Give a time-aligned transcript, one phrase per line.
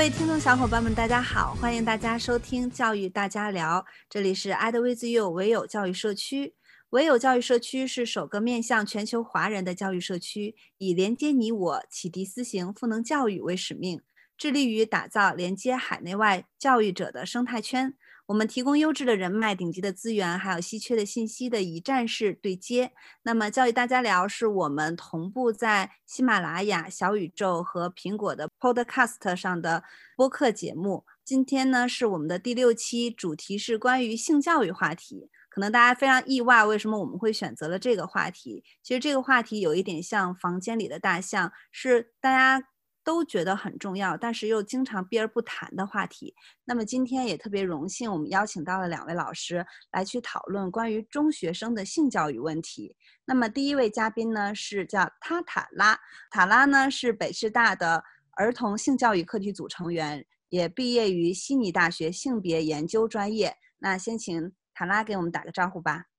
[0.00, 6.54] 各位听众小伙伴们，大家好，欢迎大家收听《教育大家聊》，这里是 EdWithYou 唯有教育社区。
[6.88, 14.00] 唯有教育社区是首个面向全球华人的教育社区，以连接你我、启迪思行、赋能教育为使命，
[14.38, 17.94] 致力于打造连接海内外教育者的生态圈。
[18.30, 22.92] 我们提供优质的人脉、顶级的资源，还有稀缺的信息的一站式对接。
[23.24, 29.82] 那么，教育大家聊是我们同步在喜马拉雅、小宇宙和苹果的 Podcast 上的
[30.16, 31.04] 播客节目。
[31.24, 35.28] 今天呢，是我们的第六期，主题是关于性教育话题。
[35.48, 38.62] 可能大家非常意外，为什么我们会选择了这个话题？
[38.80, 42.69] 其实这个话题有一点像房间里的大象，是大家。
[43.02, 46.34] 都觉得很重要，但是又经常避而不谈的话题。
[46.64, 52.94] 那么今天也特别荣幸，我们邀请到了两位老师来去讨论关于中学生的性教育问题。
[53.24, 55.98] 那么第一位嘉宾呢是叫塔塔拉，
[56.30, 63.56] 塔拉呢是北师大的儿童性教育课题组成员，也毕业于悉尼大学性别研究专业。
[63.78, 66.09] 那先请塔拉给我们打个招呼吧。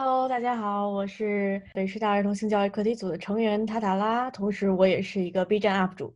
[0.00, 6.14] Hello，大家好，我是北师大儿童性教育课题组的成员塔塔拉，同时我也是一个 B 站 UP 主。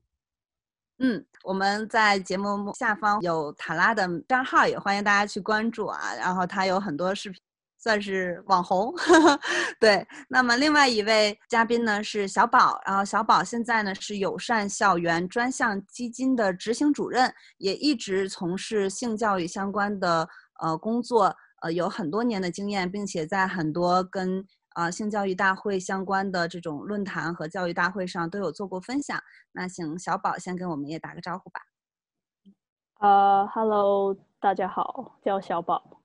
[1.01, 6.15] 嗯，我们在节目下方有塔拉的账号，也欢迎大家去关注啊。
[6.15, 7.43] 然后他有很多视频，
[7.77, 8.95] 算是网红。
[9.81, 20.29] 对，那么另外一位嘉宾呢是小宝，然后小宝现在呢是友善校园专项基金的执行主任，也一直从事性教育相关的
[20.61, 21.35] 呃工作。
[21.63, 29.17] 呃，有很多年的经验，并且在很多跟啊性教育大会相关的这种论坛和教育大会上都有做过分享。
[29.53, 31.61] 那请小宝先跟我们也打个招呼吧。
[32.99, 36.01] 呃，Hello，大家好，叫小宝。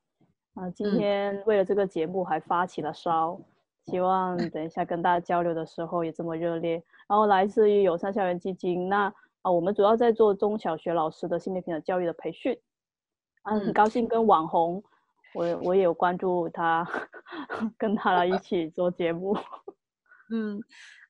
[0.53, 3.39] 啊，今天为了这个节目还发起了烧，
[3.85, 6.73] 希望等一下跟大家交流的时候也这么热烈。
[7.07, 9.11] 然后来自于友善校园基金，那
[9.41, 12.55] 啊，我们主要在做中小学老师的性别平等教育的培训。
[13.41, 14.83] 啊，很高兴跟网红。
[15.37, 16.83] 我我也有关注他，
[17.77, 19.37] 跟他一起做节目。
[20.33, 20.59] 嗯，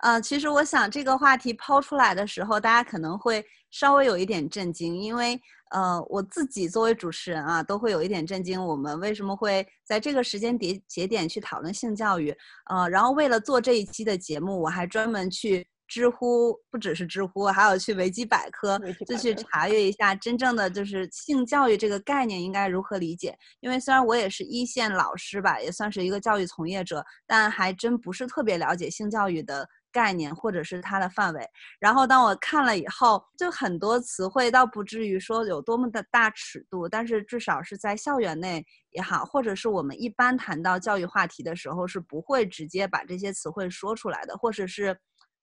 [0.03, 5.39] 呃，其实我想这个话题抛出来的时候，大家可能会稍微有一点震惊，因为
[5.71, 12.35] 呃，我自己作为主持人啊，都会有一点震惊，我们为什么会在这个时间节节点去讨论性教育？
[12.69, 15.65] 呃，然后为了做这一期的节目，我还专门去。
[15.87, 18.77] 知乎不只是知乎，还有去维基百科，
[19.07, 23.37] 就去查阅一下真正的就是性教育这个概念应该如何理解。
[23.61, 31.47] 因为虽然我也是一线老师吧，也算是一个教育从业者，但还真不是特别了解性教育的概念或者是它的范围。
[31.79, 44.97] 然后当我看了以后，就很多词汇倒不至于说有多么的大尺度，但是至少是在校园内也好，或者是我们一般谈到教育话题的时候，是不会直接把这些词汇说出来的，或者是。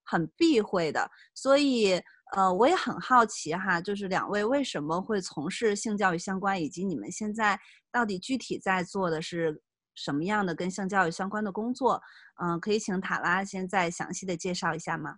[0.05, 2.01] 很避讳的，所以
[2.37, 7.59] 呃，我也很好奇哈，就是两位为什么会从事性教育相关，以及你们现在
[7.91, 9.63] 到底具体在做的是
[9.95, 12.03] 什么样的跟性教育相关的工作？
[12.43, 15.17] 嗯，可以请塔拉先再详细的介绍一下吗？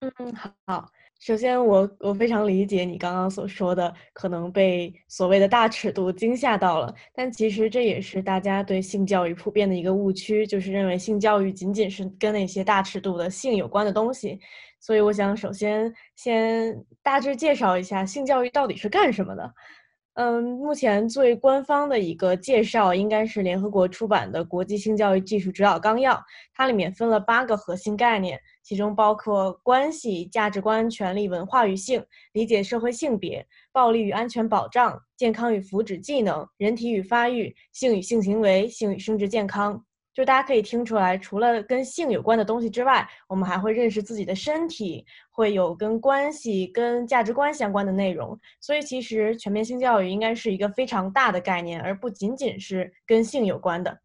[0.00, 0.34] 嗯，
[0.66, 0.90] 好。
[1.20, 6.94] 首先，我我非常理解你刚刚所说的，可能被所谓的大尺度惊吓到了。
[7.12, 14.40] 但其实这也是大家对性教育普遍的一个误区，就是认为性教育仅仅是跟那些大尺度的性有关的东西。
[14.80, 19.54] 所以，我想首先先大致介绍一下性教育到底是干什么的。
[20.14, 26.14] 嗯，目前最官方的一个介绍应该是联合国出版的《国际性教育技术指导纲要》，
[26.54, 28.38] 它里面分了八个核心概念，
[28.70, 32.00] 其中包括关系、价值观、权利、文化与性、
[32.34, 39.84] 理解社会性别、暴力与安全保障、健康与福祉、技能、人体与发育、性与性行为、性与生殖健康。
[40.14, 48.38] 就大家可以听出来，除了跟性有关的东西之外，我们还会认识自己的身体，会有跟关系、跟价值观相关的内容。
[48.60, 53.98] 所以，其实全面性教育应该是一个非常大的概念，而不仅仅是跟性有关的。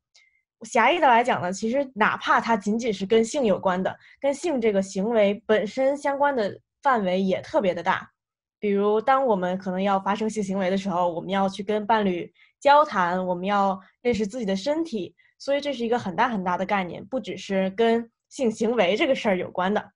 [0.63, 8.09] 狭义的来讲呢，其实哪怕它仅仅是跟性有关的，跟性这个行为本身相关的范围也特别的大。
[8.57, 15.13] 比如，当我们可能要发生性行为的时候，我们要去跟伴侣交谈，我们要认识自己的身体。
[15.37, 19.91] 所以这是一个很大很大的概念，不只是跟性行为这个事儿有关的。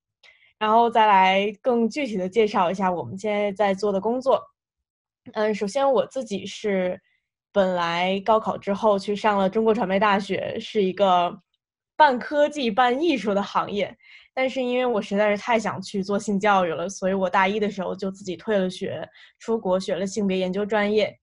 [0.59, 4.43] 然后再来更具体的介绍一下我们现在在做的工作。
[5.31, 7.01] 嗯，首先我自己是
[7.59, 11.37] 本来高考之后去上了中国传媒大学，是一个
[11.97, 13.93] 半科技半艺术的行业。
[14.33, 19.05] 但是因为我实在是太想去做性教育了，所以我大一的时候就自己退了学，
[19.39, 21.13] 出国学了性别研究专业。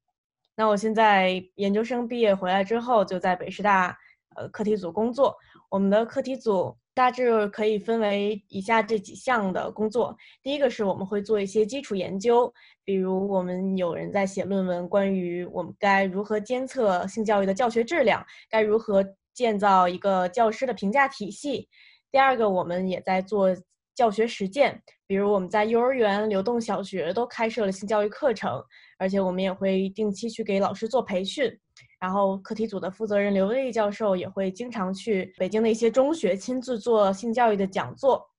[0.54, 3.96] 那我现在研究生毕业回来之后，就在北师大。
[4.36, 5.34] 呃，课题组工作，
[5.70, 10.16] 我们的课题组大致可以分为以下这几项的工作。
[10.42, 12.50] 第一个是我们会做一些基础研究，
[12.86, 19.04] 比如我们有人在写论文，关于我们该如何监测性教育的教学质量，该如何
[19.34, 21.68] 建造一个教师的评价体系。
[22.10, 23.54] 第二个，我们也在做
[23.94, 28.58] 教学实践，比如我们在幼儿园、流动小学都开设了性教育课程，
[28.98, 31.54] 而且我们也会定期去给老师做培训。
[31.98, 38.30] 然后课题组的负责人刘丽教授也会经常去北京的一些中学亲自做性教育的讲座。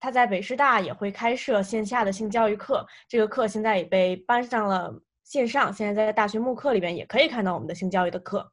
[0.00, 4.92] 他在北师大也会开设线下的性教育课，这个课现在也被搬上了
[5.22, 8.50] 线上，现在在大学慕课里边也可以看到我们的性教育的课。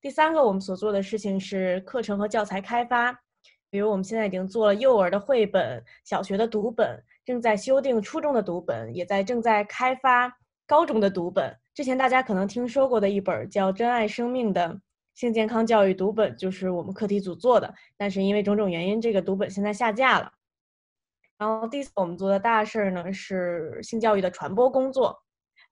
[0.00, 3.12] 第三个，我们所做的事情是课程和教材开发，
[3.68, 10.32] 比如我们现在已经做了幼儿的绘本、小学的读本，正在修订初中的读本，也在正在开发
[10.66, 11.56] 高中的读本。
[11.74, 14.80] 之前大家可能听说过的一本叫《珍爱生命》的
[15.14, 17.72] 性健康教育读本，就是我们课题组做的。
[17.96, 20.32] 但是因为种种原因，这个读本现在下架了。
[21.38, 25.16] 然后第四，我们做的大事儿呢是性教育的传播工作，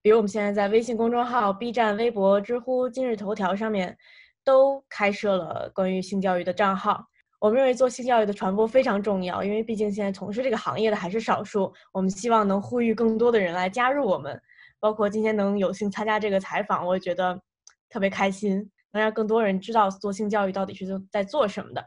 [0.01, 3.97] 比如我们现在在微信公众号、B 站、微博、知乎、今日头条上面
[4.45, 7.05] 都开设了关于性教育的账号。
[7.41, 11.73] 我们认为做性教育的传播非常重要，因为毕竟现在从事这个行业的还是少数。
[11.93, 14.41] 我们希望能呼吁更多的人来加入我们。
[14.81, 17.41] 包括今天能有幸参加这个采访，我也觉得
[17.89, 18.59] 特别开心，
[18.93, 21.85] 能让更多人知道做性教育到底是在做什么的。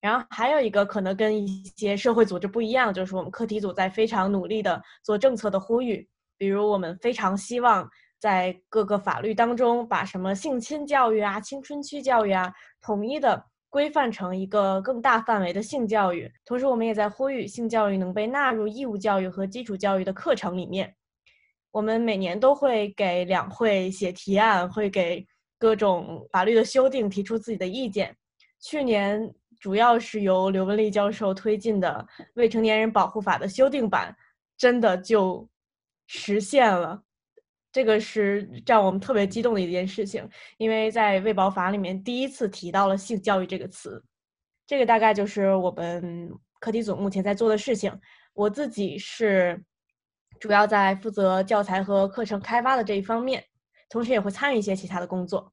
[0.00, 7.88] 然后还有一个可能跟一些社会组织不一样，就是我们课题组在非常努力的做政策的呼吁，比如我们非常希望
[8.20, 16.30] 在各个法律当中把什么性侵教育啊、青春期教育啊，统一的规范成一个更大范围的性教育。
[16.44, 20.94] 同时，我们也在呼吁性教育能被纳入义务教育和基础教育的课程里面。
[21.70, 25.24] 我们每年都会给两会写提案，会给
[25.58, 28.16] 各种法律的修订提出自己的意见。
[28.60, 34.16] 去年主要是由刘文丽教授推进的《未成年人保护法》的修订版，
[34.56, 35.46] 真的就
[36.06, 37.02] 实现了。
[37.70, 40.26] 这个是让我们特别激动的一件事情，
[40.56, 44.02] 因为在《卫保法》里面第一次提到了性教育这个词。
[44.66, 46.30] 这个大概就是我们
[46.60, 47.92] 课题组目前在做的事情。
[48.32, 49.62] 我自己是。
[50.40, 53.44] 主要在负责教材和课程开发的这一方面，
[53.88, 55.52] 同时也会参与一些其他的工作。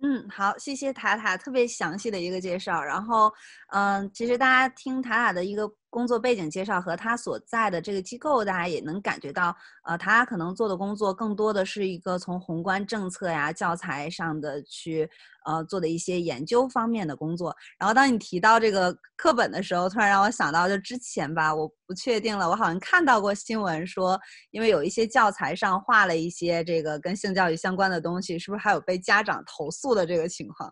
[0.00, 2.82] 嗯，好，谢谢塔塔特别详细的一个介绍。
[2.82, 3.32] 然后，
[3.68, 5.70] 嗯，其实大家听塔塔的一个。
[5.94, 15.08] 工作背景介绍和他所在的这个机构，大家也能感觉到，呃，他可能做的工作更多的是一个从宏观政策呀、教材上的去，
[15.46, 17.54] 呃，做的一些研究方面的工作。
[17.78, 24.20] 然后当你提到这个课本的时候，突然让我想到，就之前吧，我不确定了，我好像看到过新闻说，
[24.50, 30.68] 因为有一些教材上画了一些这个跟性教育相关的东西，是不是还有被家长投诉的这个情况？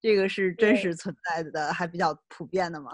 [0.00, 2.92] 这个是真实存在的，还比较普遍的吗？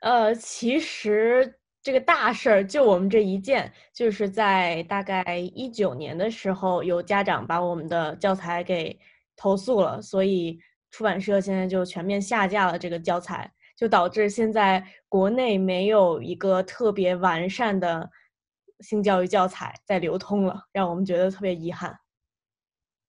[0.00, 8.98] 呃，其实这个大事儿就我们这一件，就是在大概一九年的时候，有家长把我们的教材给
[9.36, 10.58] 投诉了，所以
[10.90, 18.10] 出版社现在就全面下架了这个教材，就导致现在国内没有一个特别完善的
[18.80, 21.98] 性教育教材在流通了，让我们觉得特别遗憾。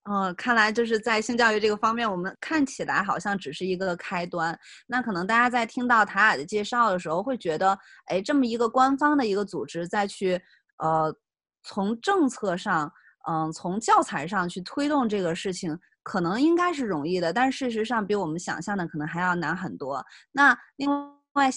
[0.03, 4.57] 嗯，看来就是在性教育这个方面，我们看起来好像只是一个开端。
[4.87, 10.41] 那可能大家在听到塔雅的介绍的时候，会觉得，哎，这么一个官方的一个组织再去，
[10.77, 11.13] 呃，
[11.63, 12.91] 从政策上，
[13.27, 20.03] 嗯，从教材上去推动这个事情，可能应该是容易的，但事实上比我们想象的可能还要难很多。
[20.31, 20.89] 那另
[21.33, 21.51] 外，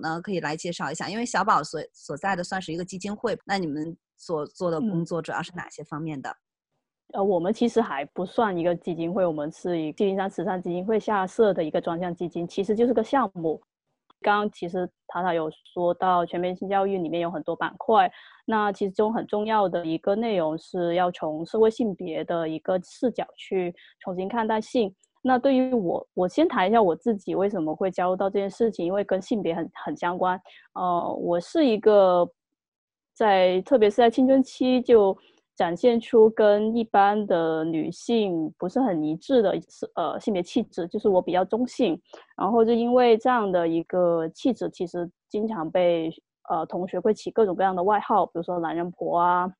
[0.00, 6.34] 呢，可以来介绍一下，因为小宝所所在的算是一个基金会，那你们所做的工作主要是哪些方面的？
[7.12, 13.60] 呃，我们其实还不算一个基金会，我们是以金陵山慈善基金会下设的一个专项基金，其实就是个项目。
[14.20, 18.10] 刚刚其实塔塔有说到全面性教育里面有很多板块，
[18.44, 24.92] 那其中很重要的一个内容是要从社会性别的一个视角去重新看待性。
[25.22, 30.40] 那对于我，我先谈一下我自己为什么会加入到这件事情，因为跟性别很很相关。
[30.74, 32.28] 呃，我是一个
[33.14, 35.16] 在特别是在青春期就。
[35.56, 39.58] 展现出跟一般的女性不是很一致的
[39.94, 41.98] 呃性别气质，就是我比较中性，
[42.36, 46.10] 然后就因为这样的一个气质，其实经常被
[46.50, 49.50] 呃同学会起各种各样的外号，比如说男人婆啊，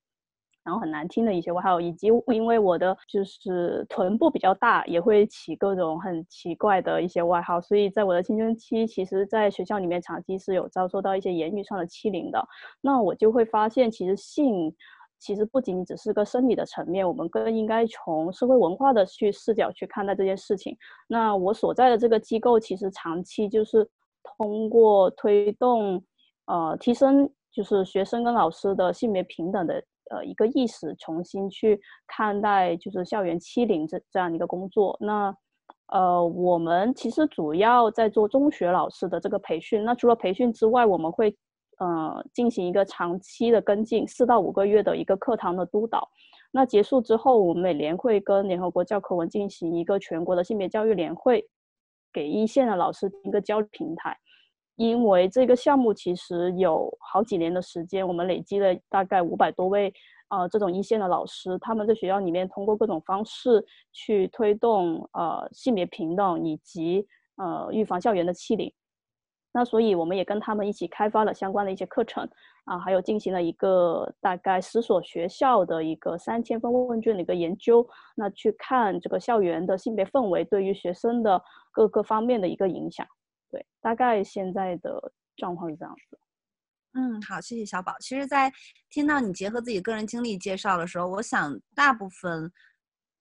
[0.65, 12.47] 然后很难听的一些外号，以及因为我的就是臀部比较大，也会起各种很奇怪的一些外号，所以在我的青春期，其实在学校里面长期是有遭受到一些言语上的欺凌的。
[12.83, 14.77] 那我就会发现，其实性。
[15.19, 20.77] 其实不仅仅只是个生理的层面，我们更应该从社会文化的去视角去看待这件事情。
[21.09, 23.89] 那我所在的这个机构，其实长期就是
[24.23, 26.03] 通过推动，
[26.47, 34.97] 呃，提升就是学生跟老师的性别平等的呃一个意识，重新去看待就是校园欺凌这这样一个工作。
[35.01, 35.35] 那
[35.89, 39.85] 呃，我们其实主要在做中学老师的这个培训。
[39.85, 41.37] 那除了培训之外，我们会。
[41.79, 46.09] 呃，进行一个长期的跟进，四到五个月的一个课堂的督导。
[46.53, 51.47] 那结束之后，我们每年会跟联合国教科文进行一个全国的性别教育联会，
[52.13, 54.17] 给一线的老师一个交流平台。
[54.77, 59.93] 因为这个项目其实有好几年的时间，我们累积了大概五百多位
[60.29, 67.07] 呃这种一线的老师，他们在学校里面通过各种方式去推动呃性别平等以及
[67.37, 68.73] 呃预防校园的欺凌。
[69.57, 72.29] 那所以我们也跟他们一起开发了相关的一些课程
[72.67, 83.07] 啊，还有进行了一个大概十所学校的一个三千份问卷的一个研究，那去看这个校园的性别氛围对于学生的各个方面的一个影响。
[83.51, 86.19] 对，大概现在的状况是这样子。
[86.93, 87.95] 嗯，好，谢谢小宝。
[87.99, 88.53] 其实，在
[88.91, 92.53] 听到你结合自己个人经历介绍的时候，我想大部分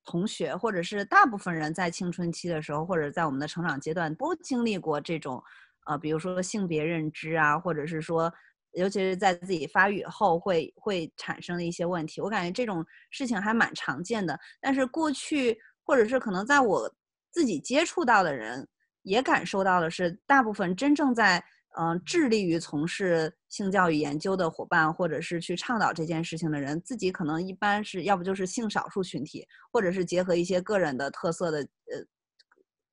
[0.03, 5.41] 同学或者是大部分人在青春期的时候，或者在我们的成长阶段，都经历过这种。
[5.85, 8.31] 呃，比如说性别认知啊，或者是说，
[8.73, 14.37] 尤其是在自己发育后会会产生的一些问题，我感觉这种事情还蛮常见的。
[14.59, 16.91] 但是过去，或者是可能在我
[17.31, 18.67] 自己接触到的人，
[19.03, 21.41] 也感受到的是，大部分真正在
[21.77, 32.03] 嗯致力于从事性教育研究的伙伴，或者是去倡导这件事情的人，自己可能一般是要不就是性少数群体，或者是结合一些个人的特色的呃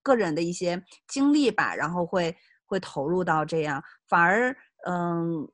[0.02, 2.36] 个人的一些经历吧，然后会。
[2.72, 4.50] 会投入到这样，反而，
[4.88, 5.46] 嗯，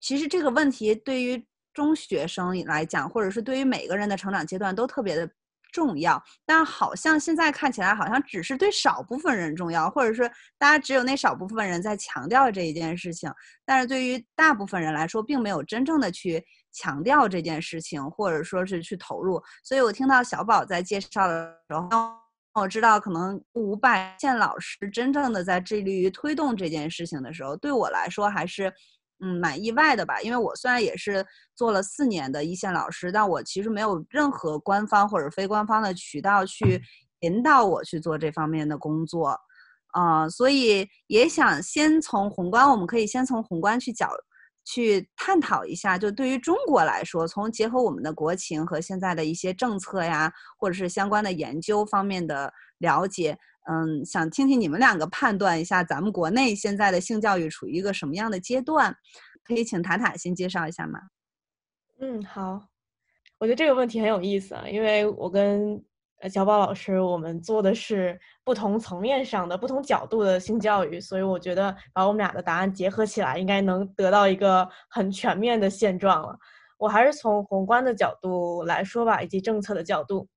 [0.00, 5.30] 其实这个问题对于中学生来讲，或者是对于每个人的成长阶段都特别的
[5.72, 6.20] 重要。
[6.44, 10.28] 但好像现在看起来，好像只是对少部分人重要，或者是
[10.58, 13.30] 大家只有那少部分人在强调这一件事情。
[13.64, 19.40] 但是对于大部分人来说，并没有真正的去强调这件事情，或者说是去投入。
[19.62, 22.23] 所以我听到小宝在介绍的时候。
[22.54, 28.72] 我知道，可能五百线老师真正的在致力于推动这件事情的时候，对我来说还是，
[29.18, 30.20] 嗯，蛮意外的吧。
[30.20, 36.80] 因为我虽然也是做了四年的一线老师，但我其实没有任何官方或者非官方的渠道去
[37.20, 39.36] 引导我去做这方面的工作，
[39.88, 44.08] 啊，所以也想先从宏观，我们可以先从宏观去角。
[44.64, 53.38] 去探讨一下，就对于中国来说，从结合我们的国情和现在的一些政策呀，或者是相关的研究方面的了解，
[53.70, 58.96] 嗯，想听听你们两个判断一下，咱们国内现在的性教育处于一个什么样的阶段？
[59.44, 60.98] 可以请塔塔先介绍一下吗？
[62.00, 62.68] 嗯，好，
[63.38, 65.84] 我觉得这个问题很有意思啊，因为我跟。
[66.20, 76.38] 呃小宝老师，我们做的是不同层面上的、不同角度的性教育，所以我觉得把我们俩的答案结合起来，应该能得到一个很全面的现状了。
[76.78, 80.28] 我还是从宏观的角度来说吧，以及政策的角度，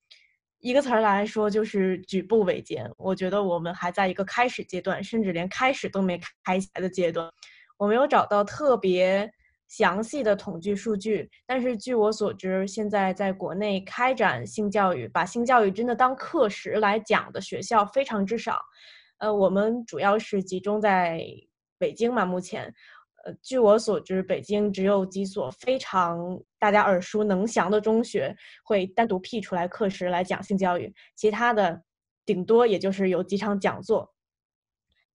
[0.60, 2.92] 一个词儿来说就是举步维艰。
[2.98, 7.30] 我觉得我们还在一个开始阶段，甚至连开始都没开起来的阶段。
[7.78, 9.32] 我没有找到特别。
[9.68, 18.62] 详细的统计数据，但是据我所知，现在在国内开展性教育，把性教育真的当课时来讲的学校非常之少。
[19.18, 21.22] 呃，我们主要是集中在
[21.78, 22.74] 北京嘛，目前，
[23.26, 28.34] 呃，据我所知，北京只有几所非常大家耳熟能详的中学
[28.64, 31.84] 会单独辟出来课时来讲性教育，其他的
[32.26, 34.14] 顶多也就是有几场讲座。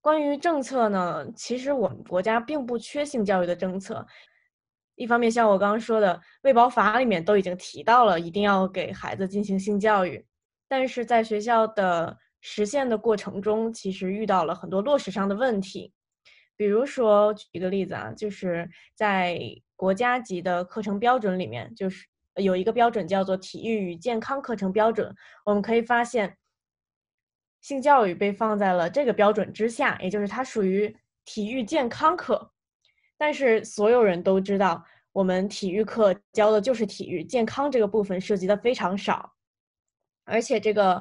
[0.02, 4.04] 关于政策呢，其实我们国家并不缺性教育的政策。
[5.02, 10.24] 一方面，像我刚刚说的，卫保法里面都已经提到了，一定要给孩子进行性教育，
[10.68, 15.92] 但是在学校的实现的过程中，其实遇到了很多落实上的问题。
[16.56, 19.40] 比如说，举一个例子啊，就是在
[19.74, 22.06] 国家级的课程标准里面，就是
[22.36, 25.12] 有一个标准叫做体育与健康课程标准，
[25.44, 26.36] 我们可以发现，
[27.60, 32.51] 性教育被放在了这个标准之下，也就是它属于体育健康课。
[33.22, 39.32] 但是所有人都知道，我们体育课教的就是体育健康这个部分涉及的非常少，
[40.24, 41.00] 而且这个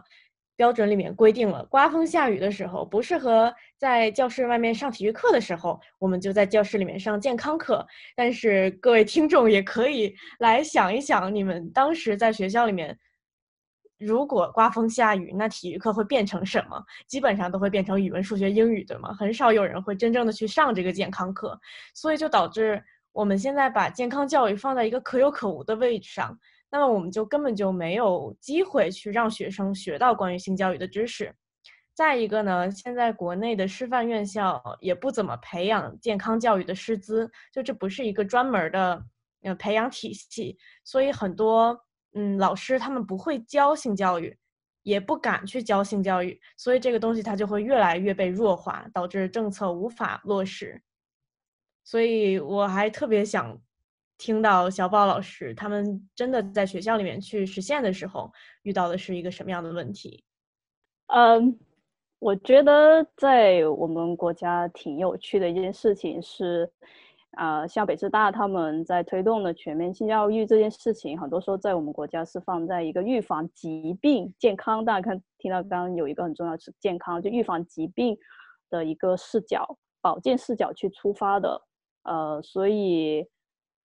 [0.56, 7.84] 标准里面规定了，刮风下雨的时候不适合在教室外面上体育课的时候，我们就在教室里面上健康课。
[8.16, 12.96] 但是各位听众也可以来想一想，你们当时在学校里面。
[14.02, 16.84] 如果刮风下雨，那体育课会变成什么？
[17.08, 19.14] 基本上都会变成语文、数学、英语，对吗？
[19.14, 21.60] 很少有人会真正的去上这个健康课，
[21.94, 26.38] 所以就导致我们现在把健康教育放在一个可有可无的位置上，
[26.70, 31.34] 那么我们就根本就没有机会去让学生学到关于性教育的知识。
[31.94, 39.04] 再一个呢，现在国内的师范院校也不怎么培养健康教育的师资，就这不是一个专门的
[39.44, 41.78] 呃培养体系，所以很多
[42.14, 44.38] 嗯老师他们不会教性教育，
[44.84, 50.82] 也不敢去教性教育，所以这个东西它就会越来越被弱化，导致政策无法落实。
[51.84, 53.58] 所以我还特别想
[54.18, 58.32] 听到小宝老师他们真的在学校里面去实现的时候，
[58.64, 60.24] 遇到的是一个什么样的问题？
[61.08, 61.60] 嗯。
[62.20, 66.72] 我觉得在我们国家挺有趣的一件事情是，
[67.32, 74.84] 啊，像北师大他们在推动的全面性教育这件事情，很多时候在我们国家是放在一个预防疾病、健康。
[74.84, 78.18] 大家看，听到刚刚有一个很重要是健康，就预防疾病
[78.70, 81.62] 的一个视角、保健视角去出发的。
[82.04, 83.26] 呃，所以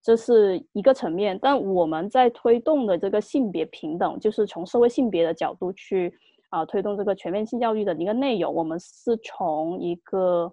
[0.02, 1.38] 这是一个层面。
[1.40, 6.12] 但我们在推动的这个性别平等，就是从社会性别的角度去。
[6.50, 10.50] 啊，推动这个全面性教育的一个内容，我们是从一个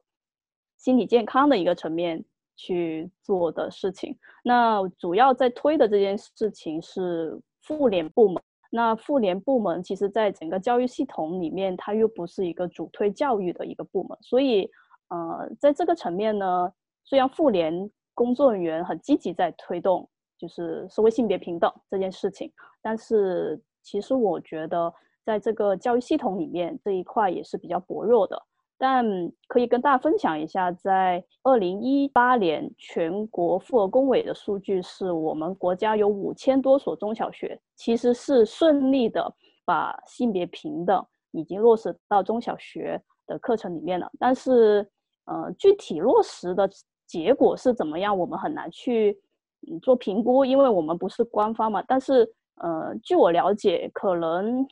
[0.76, 4.18] 心理健康的一个层面去做的事情。
[4.44, 8.42] 那主要在推的这件事情是妇联部门。
[8.70, 14.18] 那妇联部门其实在整个教育系统里面，它又不是一个主推教育的一个部门。
[14.22, 14.70] 所以，
[15.10, 16.72] 呃，在这个层面呢，
[17.04, 24.94] 虽然妇联工作人员很积极在推动，就是社会性别平等这件事情，但是其实我觉得。
[25.26, 28.38] 在这个教育系统里面，这一块也是比较薄弱的。
[28.86, 44.12] 但可以跟大家分享一下，在二零一八年全国妇儿工委的数据是，我们国家有五千多所中小学，其实是顺利的把性别平等已经落实到中小学的课程里面了。
[44.20, 44.86] 但是，
[45.28, 46.70] 呃，具体落实的
[47.08, 49.18] 结果是怎么样，我们很难去
[49.72, 51.82] 嗯做评估，因为我们不是官方嘛。
[51.88, 54.68] 但是，呃，据我了解，可能。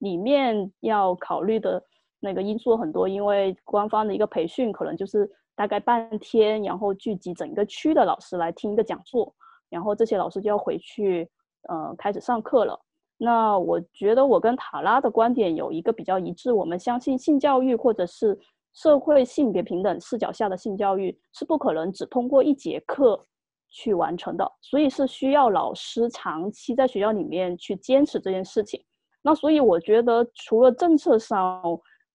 [0.00, 1.82] 里面要考虑的
[2.20, 9.34] 那个因素很多，因为官方的一个培训可能就是大概半天，然后聚集整个区的老师来听一个讲座，
[9.68, 11.28] 然后这些老师就要回去，
[11.68, 12.78] 呃，开始上课了。
[13.18, 18.38] 那我觉得我跟塔拉的观点有一个比较一致，我们相信性教育或者是
[18.74, 23.26] 社会性别平等视角下的性教育是不可能只通过一节课
[23.70, 28.84] 去完成的，所以是需要老师长期在学校里面去坚持这件事情。
[29.22, 31.62] 那所以我觉得，除了政策上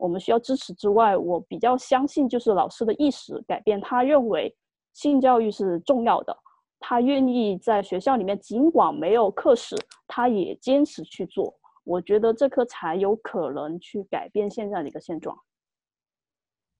[0.02, 3.80] 我们需要支持之外，我比较相信就是老师的意识改变。
[3.80, 4.52] 他认为
[4.94, 6.36] 性教育是重要的，
[6.80, 9.76] 他愿意在学校里面，尽管没有课时，
[10.08, 11.56] 他也坚持去做。
[11.84, 15.38] 我觉得这颗才有可能去改变现在的一个现状。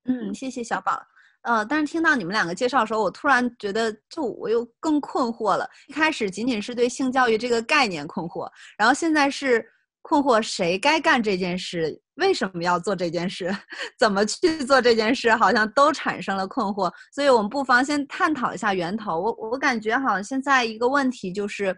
[0.06, 1.00] 嗯，谢谢小宝。
[1.44, 5.70] 呃，但是听到你们两个介绍的时候，我突然觉得，就我又更困惑了。
[5.88, 9.64] 一开始仅仅是对性教育这个概念困惑，然后现在是。
[10.04, 12.02] 困惑谁该干这件事？
[12.16, 13.56] 为什么要做这件事？
[13.98, 15.32] 怎么去做这件事？
[15.36, 16.92] 好像都产生了困惑。
[17.14, 19.20] 所以我们不妨先探讨一下源头。
[19.20, 21.76] 我我感觉好像现在一个问题就是，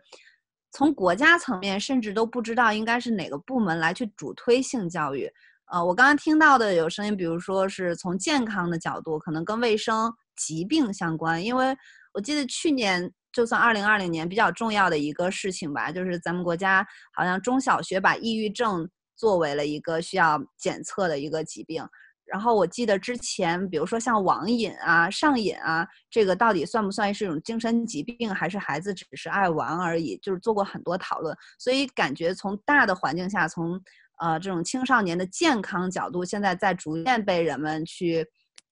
[0.71, 5.29] 从国家层面甚至都不知道应该是哪个部门来去主推性教育。
[5.71, 11.43] 呃，我刚刚听到的有声音，比如说是从健康的角度，可能跟卫生疾病相关。
[11.43, 11.75] 因为
[12.13, 13.11] 我记得去年。
[13.33, 21.87] 就算二零二零年比较重要的一个事情吧，就是咱们国家好像中小学把抑郁症作为了一个需要检测的一个疾病。
[22.25, 30.17] 然后我记得之前，比如说像网瘾啊、上瘾啊，这个到底算不算是一种精神疾病，还是孩子只是爱玩而已？
[30.17, 31.35] 就是做过很多讨论。
[31.59, 33.79] 所以感觉从大的环境下，从
[34.19, 38.25] 呃这种青少年的健康角度，现在在逐渐被人们去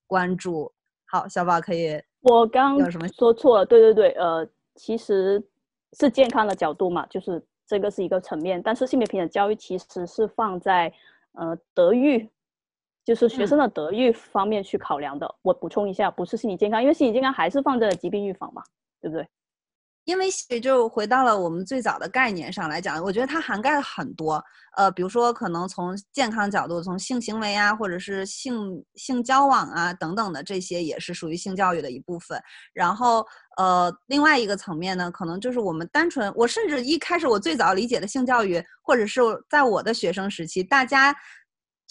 [0.07, 0.73] 关注。
[1.05, 2.01] 好，小宝可以。
[2.21, 5.43] 我刚有什么说错了，对对对，呃，其实
[5.99, 10.91] 是健康的角度嘛，就是这个是一个层面，但是性别平等教育其实是放在
[11.33, 12.29] 呃德育，
[13.05, 15.35] 就是学生的德育方面去考量的。
[15.41, 18.61] 我补充一下，不是心理健康，因为心理健康还是放在了疾病预防嘛，
[18.99, 19.27] 对不对？
[20.05, 24.43] 因为也就回到了我们最早的概念上来讲，我觉得它涵盖了很多，
[24.75, 32.41] 呃，比如说可能从健康角度，从性行为啊，或者是性性交往啊等等的这些，也是属于性教育的一部分。
[32.73, 33.25] 然后，
[33.57, 41.15] 呃，另外一个层面呢，可能就是我们单纯，我甚至一开始我最早理解的性教育，或者是在我的学生时期，大家。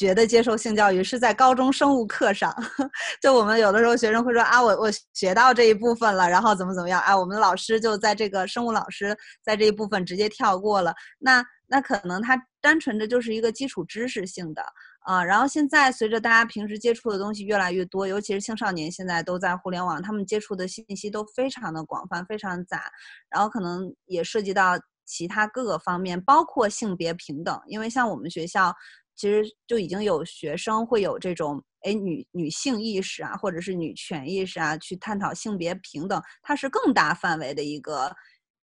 [0.01, 2.51] 觉得接受性教育是在高中生物课上，
[3.21, 10.95] 就我们有的时候学生会说啊，我我学到这一部分了，然后怎么怎么样，哎，我们的老师就在这个生物老师在这一部分直接跳过了。
[11.19, 14.65] 那那可能他单纯的就是一个基础知识性的，
[15.01, 22.91] 啊，然后现在随着大家平时接触的东西越来越多，尤其是青少年现在都在互联网，他们接触的信息都非常的广泛，非常杂，
[23.29, 28.73] 然后可能也涉及到其他各个方面，包括性别平等，因为像我们学校
[29.21, 38.11] 其实就已经有学生会有这种哎女女性意识啊，或者是女权意识啊，去探讨性别平等，它是更大范围的一个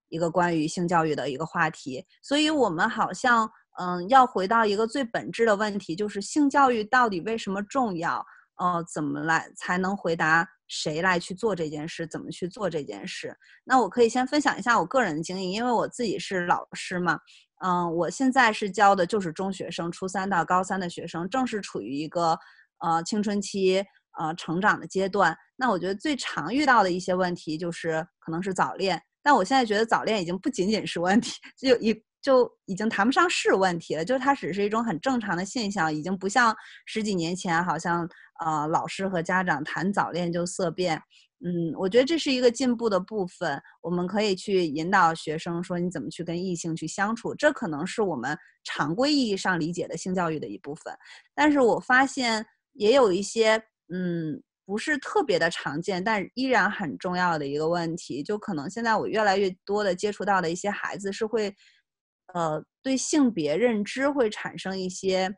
[0.08, 3.50] 一个关于性教育的一个话题，所以我们好像。
[3.78, 8.24] 嗯，要回到一个最本质的问题，就是性教育到底为什么重要？
[8.58, 12.06] 呃，怎么来才能回答谁来去做这件事？
[12.06, 13.36] 怎么去做这件事？
[13.64, 17.20] 那我可以先分享一下我个人的经历，因为我自己是老师嘛。
[17.64, 22.38] 嗯，我现在是教的就是中学生，初三到高三的学生，正是处于一个
[22.78, 23.84] 呃青春期
[24.18, 25.36] 呃成长的阶段。
[25.56, 32.02] 那我觉得最常遇到的一些问题就是可能是早恋，但我现在觉得早恋已经不仅仅是问题， 就一。
[32.22, 36.52] 就已经谈不上是问题了，就是它只是一种很正常的现象，已经不像
[36.84, 38.08] 十几年前，好像
[38.44, 41.00] 呃老师和家长谈早恋就色变。
[41.46, 50.92] 嗯，我觉得这是一个进步的部分，我们可以去引导学生说你怎么去跟异性去相处，这可能是我们常规意义上理解的性教育的一部分。
[51.34, 61.54] 但是我发现也有一些嗯不是特别的常见，但依然很重要的一个问题，就可能现在我越来越多的接触到的一些孩子是会。
[62.34, 65.32] 呃，对性别认知会产生一些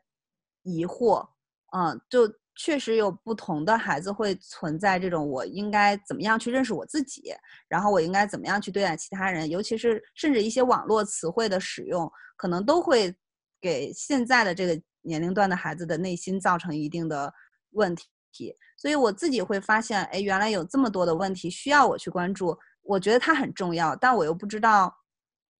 [0.63, 1.23] 疑惑，
[1.71, 7.33] 嗯，就确实有不同的孩子会存在这种我应该怎么样去认识我自己，
[7.67, 13.15] 然后我应该怎么样去对待其他人，尤其是甚至一些网络词汇的使用，可能都会
[13.61, 17.33] 给现在的这个年龄段的孩子的内心造成一定的
[17.71, 18.55] 问题。
[18.77, 24.95] 所以我自己会发现，哎，原来有这么多的问题需要我去关注，我觉得它很重要，但我又不知道。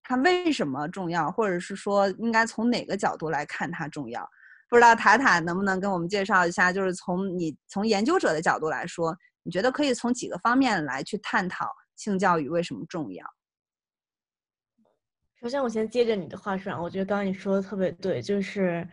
[0.02, 4.28] 它为什么重要，或者是说应该从哪个角度来看它重要？
[4.70, 6.72] 不知道塔塔能不能跟我们介绍一下？
[6.72, 13.26] 就是从你从研究者的角度来说，你觉得可以从几个方面来去探讨性教育为什么重要？
[15.42, 18.88] 首先，我先接着你的话说，我觉得刚刚你说的特别对，就是。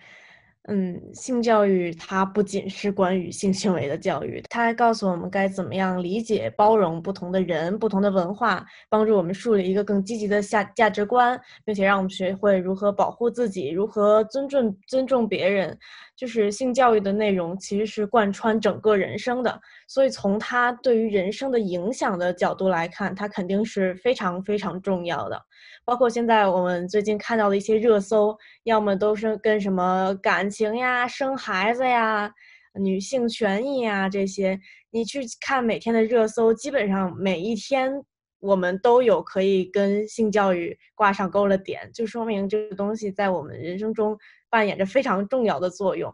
[0.70, 15.78] 嗯，性教育它不仅是关于性行为的教育，它还告诉我们该怎么样理解、包容不同的人、不同的文化，帮助我们树立一个更积极的价价值观，并且让我们学会如何保护自己、如何尊重尊重别人。
[16.18, 25.40] 就是性教育的内容其实是贯穿整个人生的，所以从它对于人生的影响的角度来看，它肯定是非常非常重要的。
[25.86, 32.30] 包括现在我们最近看到的一些热搜，要么都是跟什么感情呀、生孩子呀、
[32.74, 37.94] 女性权益呀这些，你去看每天的热搜，基本上每一天
[38.40, 44.18] 我们都有可以跟性教育挂上钩的点，就说明这个东西在我们人生中
[44.50, 46.14] 扮演着非常重要的作用。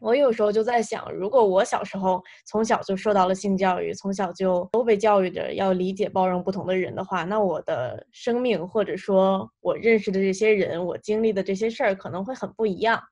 [0.00, 13.02] 我有时候就在想，如果我小时候从小就受到了性教育，从小就都被教育着要理解、包容不同的人的话，那我的生命或者说我认识的这些人，我经历的这些事儿可能会很不一样。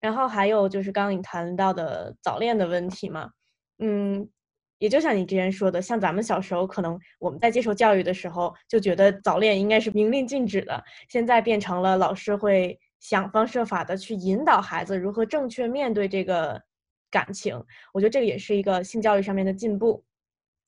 [0.00, 3.30] 然后还有就是刚刚你谈到的早恋的问题嘛，
[3.78, 4.28] 嗯，
[4.78, 12.78] 也就像你之前说的，像咱们小时候可能我们在接受教育的时候就觉得早恋应该是明令禁止的，现在变成了老师会。
[13.00, 16.60] 想方设法的去引导孩子如何正确面对这个
[17.12, 17.56] 感情，
[17.94, 20.04] 我觉得这个也是一个性教育上面的进步。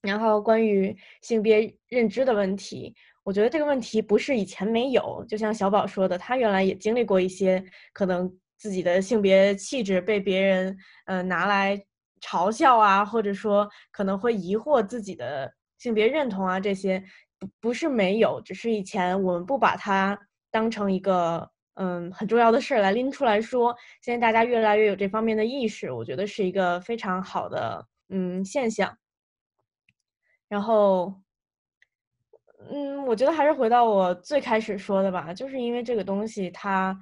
[0.00, 2.94] 然后关于性别认知的问题，
[3.24, 7.60] 我觉得这个问题不是以前没有，就像小宝说的，他原来也经历过一些
[7.92, 11.84] 可能自己的性别气质被别人嗯拿来
[12.20, 17.02] 嘲笑啊，或者说可能会疑惑自己的性别认同啊，这些
[17.38, 20.18] 不不是没有，只是以前我们不把它
[20.50, 21.50] 当成一个。
[21.74, 28.98] 嗯，很重要的事儿来拎出来说，现在大家越来越有这方面的意识，我觉得是一个非常好的嗯现象。
[30.46, 31.14] 然后，
[32.70, 36.94] 嗯，我觉得还是回到我最开始说的吧，就是因为这个东西它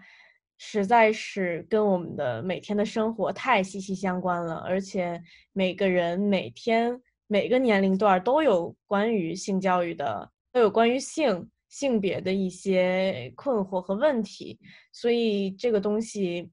[0.59, 5.23] 实在是跟我们的每天的生活太息息相关了，而且
[5.55, 11.51] 每个人每天每个年龄段都有关于性教育的，都有关于性。
[11.69, 14.59] 性别的一些困惑和问题，
[14.91, 16.51] 所以这个东西，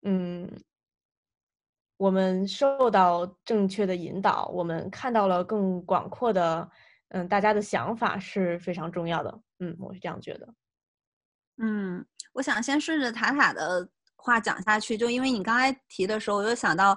[0.00, 0.50] 嗯，
[1.98, 6.70] 我们受到正确的引导，我们看到了更广阔的，
[7.08, 9.40] 嗯，大家的想法是非常重要的。
[9.58, 10.54] 嗯，我是这样觉得。
[11.58, 16.96] 嗯，我想先顺着塔塔的话讲下去，就因为你刚才提的时候，我就想到。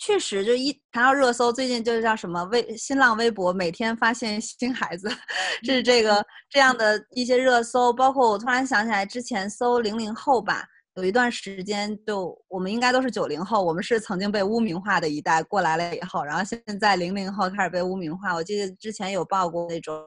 [0.00, 5.10] 确实，就一谈到热搜，最近就是叫什么微新浪微博，每天发现新孩子，
[5.66, 7.92] 是这个这样的一些热搜。
[7.92, 10.64] 包括我突然想起来，之前搜零零后吧
[10.94, 18.32] 有一段时间，就我们应该都是九零后，我们是曾经被污名化的一代，过来了以后，然后现在零零后开始被污名化。
[18.34, 20.00] 我记得之前有报过那种，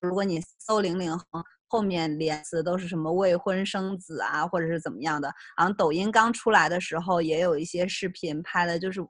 [0.00, 1.24] 如果你搜零零后，
[1.68, 5.28] 后面连词都是什么未婚生子啊，或者是怎么样的。
[5.56, 9.00] 好像抖音刚出来的时候，也有一些视频拍的，就是。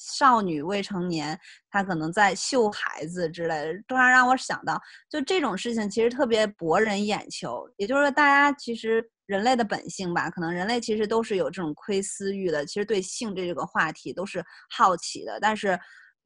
[0.00, 1.36] 少女未成年，
[1.72, 7.68] 她可能在秀孩子之类的，突然让我想到，就这种事情其实特别博人眼球。
[7.76, 14.40] 也就是说，大家其实人类的本性吧，可能人类其实都是有这种窥私欲的，其实对性这个话题都是
[14.70, 15.36] 好奇的。
[15.40, 15.76] 但是，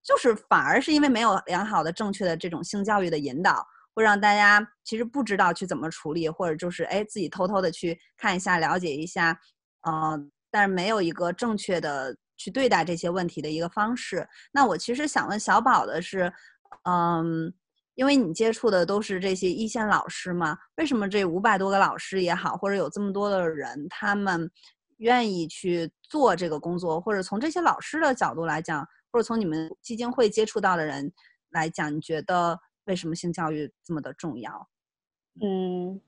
[0.05, 9.39] 就是反而是因为没有良好的、正确的这种性教育的引导，会让大家其实不知道去怎么处理，或者就是哎自己偷偷的去看一下、了解一下，
[9.89, 12.17] 嗯，但是没有一个正确的。
[12.39, 14.27] 去对待这些问题的一个方式。
[14.51, 16.33] 那我其实想问小宝的是，
[16.89, 17.55] 嗯，
[17.95, 24.51] 因为你接触的都是这些一线老师嘛，为什么这五百多个老师也好，或者有这么多的人，他们
[24.97, 27.01] 愿意去做这个工作？
[27.01, 31.13] 或者从这些老师的角度来讲，或者从你们基金会接触到的人
[31.51, 34.69] 来讲，你觉得为什么性教育这么的重要？
[35.41, 36.01] 嗯，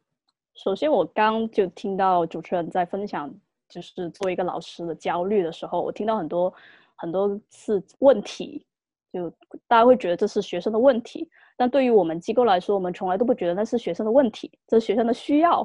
[0.54, 3.34] 首先我刚就听到主持人在分享。
[3.66, 6.52] 就是作为一个老师的焦虑的时候，我听到很多
[6.94, 8.64] 很多次问题，
[9.10, 9.28] 就
[9.66, 15.64] 大家会觉得这是学生的问题，但对于我们机构来说，我们从来都不觉得那是学生的问题，这是学生的需要，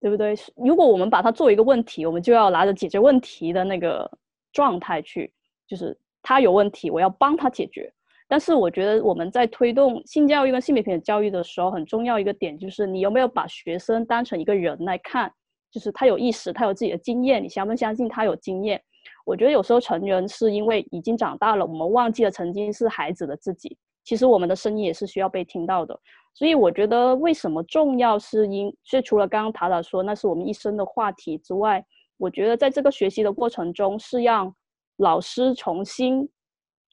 [0.00, 0.34] 对不对？
[0.56, 4.10] 如果我们把它作为一个问题，我们就要拿着解决问题的那个
[4.52, 5.30] 状态去，
[5.66, 7.92] 就是他有问题，我要帮他解决。
[8.34, 15.32] 但是我觉得我们在推动性教育跟性别平等教育的时候，很重要一个点就是你有没有把学生当成一个人来看。
[15.70, 18.82] 就是他有意识，他有自己的经验，你相不相信他有经验？
[19.24, 23.78] 我觉得有时候成人是因为已经长大了，我们忘记了曾经是孩子的自己。
[24.02, 25.96] 其实我们的声音也是需要被听到的。
[26.34, 31.84] 所以我觉得为什么重要，是因所以除了刚刚塔塔说那是我们一生的话题之外，
[32.16, 34.52] 我觉得在这个学习的过程中，是让
[34.96, 36.28] 老师重新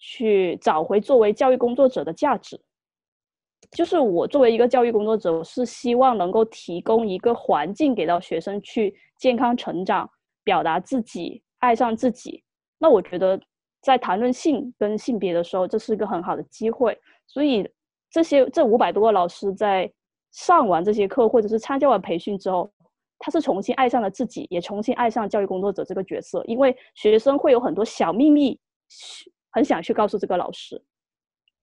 [0.01, 2.59] 去找回作为教育工作者的价值。
[3.71, 10.09] 就是我作为一个教育工作者，我是希望能够提供一个环境给到学生去健康成长、
[10.43, 12.43] 表达自己、爱上自己。
[12.79, 13.39] 那我觉得
[13.81, 16.99] 在谈论性跟性别的时候，这是一个很好的机会。
[17.27, 17.65] 所以
[18.09, 19.89] 这些这五百多个老师在
[20.31, 22.69] 上完这些课或者是参加完培训之后，
[23.19, 26.43] 他是重新爱上了自己，也重新爱上教育工作者这个角色。
[26.45, 28.59] 因为学生会有很多小秘密，
[29.51, 30.81] 很想去告诉这个老师。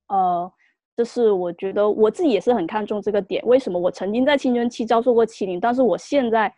[0.09, 0.53] 呃。
[0.99, 3.41] 这是我觉得我自己也是很看重这个点。
[3.47, 6.53] 为什么我曾经在青春期遭受过欺凌，但是我现在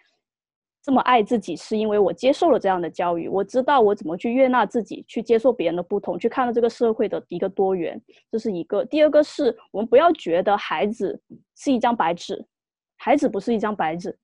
[0.83, 8.01] 这么爱自己，是因为我接受了这样的教育，我知道我怎么去悦纳自己，去接受别人的不同，去看到这个社会的一个多元。
[8.31, 8.83] 这是一个。
[8.87, 11.21] 第二个是我们不要觉得孩子
[11.55, 12.43] 是一张白纸，
[12.97, 14.19] 孩子不是一张白纸。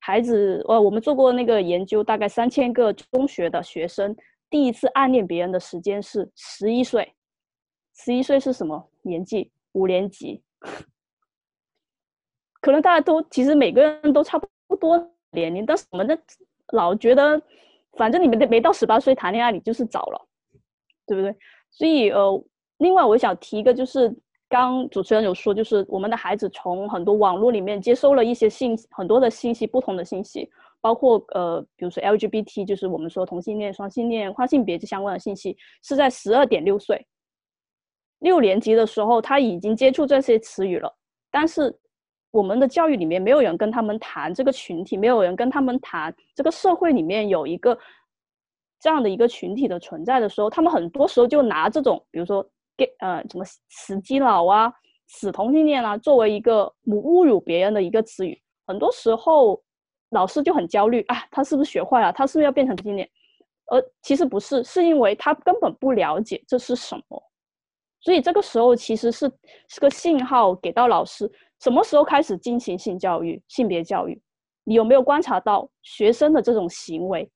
[0.00, 4.14] 孩子，呃，我们做过那个研究，大概三千个中学的学生
[4.52, 7.14] 第一次暗恋别人的时间是十一岁。
[7.96, 9.50] 十一岁是什么年纪？
[9.72, 10.42] 五年级，
[12.60, 16.18] 可能大家都其实每个人都差不多年龄，但是我们的
[16.72, 17.40] 老觉得，
[17.92, 20.28] 反正你们没到十八岁谈恋爱，你就是早了，
[21.06, 21.34] 对不对？
[21.70, 22.44] 所以呃，
[22.76, 24.14] 另外我想提一个，就是
[24.46, 30.50] 刚主持人有说，就是我们的孩子从很多网络里面接收了一些信很多的信息，不同的信息，
[30.82, 37.06] 包括呃，比如说 LGBT，就是我们说同性恋、双性恋、跨性别这相关的信息，是在十二点六岁。
[38.18, 40.94] 六年级的时候，他已经接触这些词语了，
[41.30, 41.74] 但是
[42.30, 47.78] 我们的教育里面没有人跟他们谈这个群体，没有人跟他们谈这个社会里面有一个
[48.80, 54.72] 这样的一个群体的存在的时候，他们很多时候就拿这种，比如说给呃什么死基佬啊、
[55.08, 58.40] 死同性恋啊，作为一个侮辱别人的一个词语。
[58.66, 59.60] 很多时候
[60.12, 62.12] 老师就很焦虑啊，他是不是学坏了？
[62.12, 63.10] 他是不是要变成同性恋？
[63.66, 67.22] 而其实不是，是因为他根本不了解这是什么。
[68.00, 69.30] 所以这个时候其实是
[69.68, 74.20] 是个信号给到老师，什么时候开始进行性教育、性别教育？
[74.64, 77.30] 你有没有观察到学生的这种行为？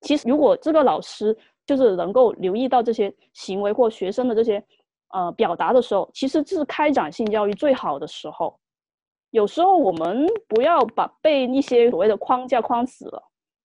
[0.00, 4.64] 其实，如果这个老师就是能够留意到这些行为或学生的这些
[5.10, 8.58] 呃表达的时候，其实是开展性教育最好的时候。
[9.32, 13.22] 有时候我们不要把被一些所谓的框架框死了，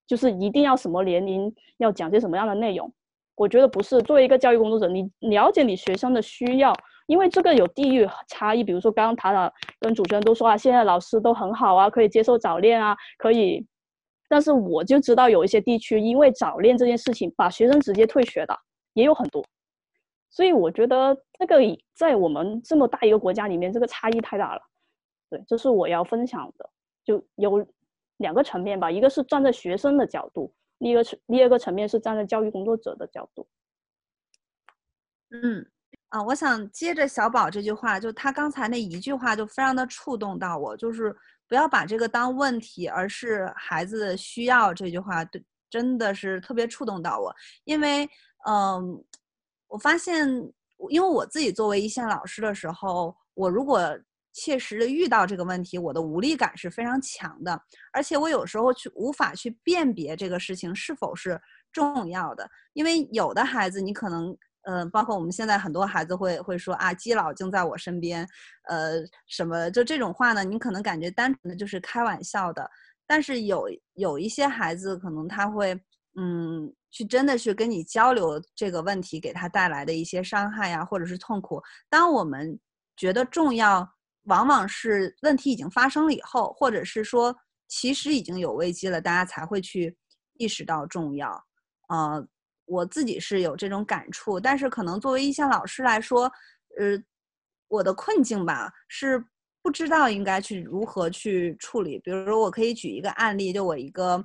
[0.08, 2.92] 就是一定要什么年龄要讲些什么样的内容。
[3.36, 6.74] 我觉得不是，作为一个教育工作者，你了解你学生的需要，
[7.06, 8.64] 因为这个有地域差异。
[8.64, 13.64] 比如说，刚刚塔塔跟主持人都说啊，现在老师都很好啊，可以接受早恋啊，可以。
[14.30, 18.58] 但是我就知道有一些地区，因为早恋这件事情，把学生直接退学的
[18.94, 19.46] 也有很多。
[20.30, 21.60] 所以我觉得这个
[21.94, 24.62] 在我们这么大一个国家里面，这个差异太大了。
[25.30, 26.70] 对，这是我要分享的。
[27.04, 27.66] 就有
[28.18, 33.48] 两个层面吧，一个是站在学生的角度，第一个是第二个层面是站在教育工作者的角度。
[35.30, 35.66] 嗯，
[36.10, 41.16] 啊，我想接着小宝这句话，就他刚才那一句话就非常的触动到我，就是
[41.48, 44.74] 不要把这个当问题，而是孩子需要。
[44.74, 47.34] 这句话对，真的是特别触动到我，
[47.66, 48.10] 因为，
[48.48, 49.04] 嗯，
[49.68, 50.28] 我发现，
[50.90, 53.80] 因为我自己作为一线老师的时候，我如果
[54.40, 57.60] 切实的遇到这个问题，我的无力感是非常强的，
[57.92, 64.38] 而且我有时候去无法去辨别这个事情是否是重要的，因为有的孩子你可能，
[64.70, 68.28] 嗯，包括我们现在很多孩子会会说啊，基佬竟在我身边，
[68.70, 70.44] 呃，什么就这种话呢？
[70.44, 72.70] 你可能感觉单纯的就是开玩笑的，
[73.08, 75.74] 但是有有一些孩子可能他会，
[76.16, 81.60] 嗯，去真的去跟你交流这个问题给他带来的一些伤害呀，或者是痛苦。
[81.90, 82.60] 当我们
[82.96, 83.97] 觉得重要。
[84.28, 87.36] 往往是问题已经发生了以后，或者是说
[87.68, 89.98] 其实已经有危机了，大家才会去
[90.36, 91.44] 意识到重要。
[91.90, 92.26] 呃，
[92.66, 96.32] 我自己是有这种感触，但是可能作为一线老师来说，
[96.78, 97.02] 呃，
[97.70, 99.24] 我的困境吧是
[99.62, 101.98] 不知道应该去如何去处理。
[102.00, 104.24] 比如说，我可以举一个案例，就我一个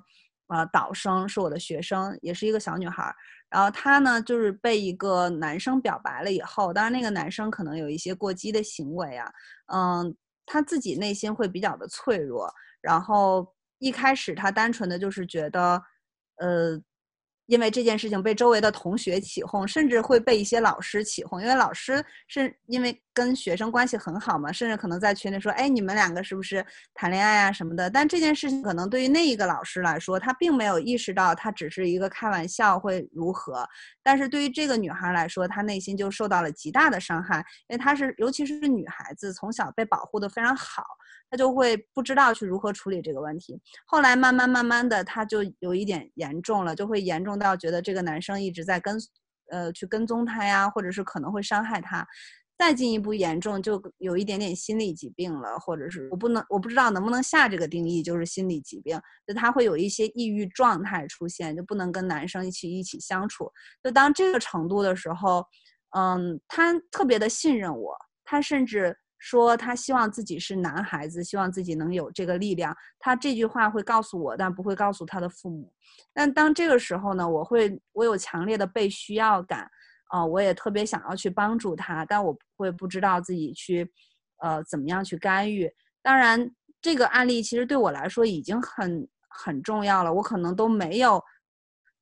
[0.49, 3.15] 呃导生是我的学生，也是一个小女孩。
[3.53, 9.31] 然后她呢，就是被一个男生表白了以后，当然那个男生可能有一些过激的行为啊，
[9.73, 12.53] 嗯，她自己内心会比较的脆弱。
[12.81, 15.83] 然后一开始她单纯的就是觉得，
[16.39, 16.81] 呃。
[17.53, 21.39] 因为这件事情被周围的同学起哄，甚至会被一些老师起哄。
[21.39, 33.69] 因为老师是因为跟学生关系很好嘛，甚至可能在群里说：“哎，你们两个是不是谈恋爱啊什么的？”但这件事情可能对于那一个老师来说，他并没有意识到他只是一个开玩笑会如何。
[34.03, 40.83] 但是对于这个女孩来说，她内心就受到了极大的伤害，因为她是尤其是女孩子，从小被保护的非常好。
[41.33, 43.59] 他就会不知道去如何处理这个问题。
[43.87, 48.99] 后来慢慢慢慢的，他就有一点严重了，就会严重到觉得这个男生一直在跟，
[49.51, 52.07] 呃，去跟踪他呀，或者是可能会伤害他。
[52.59, 59.01] 再进一步严重，就有一点点心理疾病了，或者是我不能，我不知道能不能下这个定义，就是心理疾病。
[59.27, 63.51] 就他会有一些抑郁状态出现，就不能跟男生一起一起相处。
[63.83, 65.43] 就当这个程度的时候，
[65.97, 68.99] 嗯，他特别的信任我，他甚至。
[69.25, 72.77] 说他希望自己是男孩子，希望自己能有这个力量。
[72.99, 75.73] 他这句话会告诉我，但不会告诉他的父母。
[76.13, 79.71] 但当这个时候呢，我会我有强烈的被需要感，
[80.09, 83.89] 啊，我也特别想要去帮助他，但我会不知道自己去，
[84.39, 85.73] 呃，怎么样去干预。
[86.03, 91.23] 当然，这个案例其实对我来说已经很很重要了，我可能都没有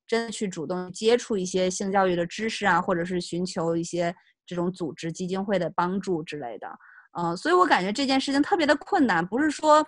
[0.06, 6.66] 真的去主动接触一些性教育的知识啊，或者是寻求一些这种组织基金会的帮助之类的。
[7.12, 9.84] 嗯，所以我感觉这件事情特别的困难，不是说，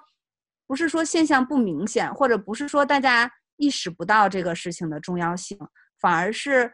[0.66, 5.56] 不是说现象不明显，或者不是说大家意识不到这个事情的重要性，
[6.00, 6.72] 反而是，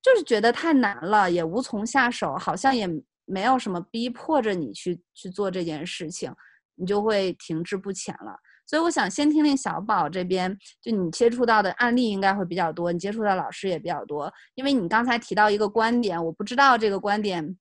[0.00, 2.88] 就是觉得太难了，也无从下手，好像也
[3.24, 6.32] 没有什么逼迫着你去去做这件事情，
[6.76, 8.38] 你就会停滞不前了。
[8.66, 17.58] 所以我想先听听小宝这边，就你接触到的案例应该会比较多，你接触到老师也比较多，因为你刚才提到一个观点，我不知道这个观点。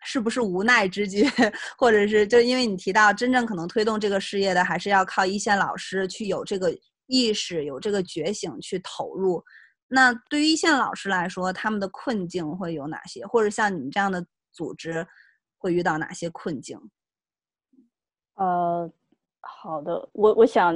[0.00, 1.24] 是不是无奈之举，
[1.76, 9.42] 或者是就因为你提到真正可能推动这个事业的，还是要靠一线老师去有这个意识、有这个觉醒去投入。
[9.88, 13.26] 那对于一线老师来说，他们的困境会有哪些？
[13.26, 15.06] 或者像你们这样的组织
[15.58, 16.78] 会遇到哪些困境？
[18.34, 18.90] 呃，
[19.40, 20.74] 好的，我我想，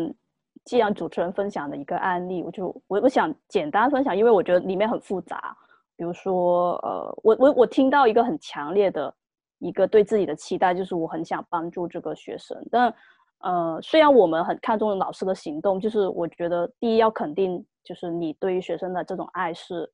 [0.65, 5.57] 既然主持人分享的一个案例，我就我我想简单分享，因为我觉得里面很复杂。
[6.01, 9.15] 比如说，呃，我我我听到一个很强烈的
[9.59, 12.57] 一个对自己的期待，就是我很想帮助这个学生。
[12.71, 12.95] 但，
[13.41, 19.93] 呃，虽然我们很看重老师的行动，就是我觉得第一要肯定，就是你对于学生的这种爱是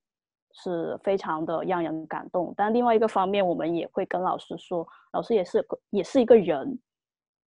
[0.52, 2.54] 是非常的让人感动。
[2.56, 6.78] 但另外一个方面，我们也会跟老师说，老师也是也是一个人，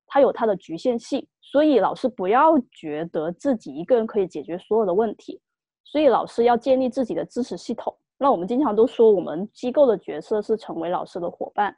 [0.05, 5.39] 他有他的局限性，所以老师不要觉得自己一个人可以解决所有的问题，
[5.85, 7.95] 所以老师要建立自己的支持系统。
[8.21, 11.73] 那我们经常都说，我们机构的角色是成为老师的伙伴，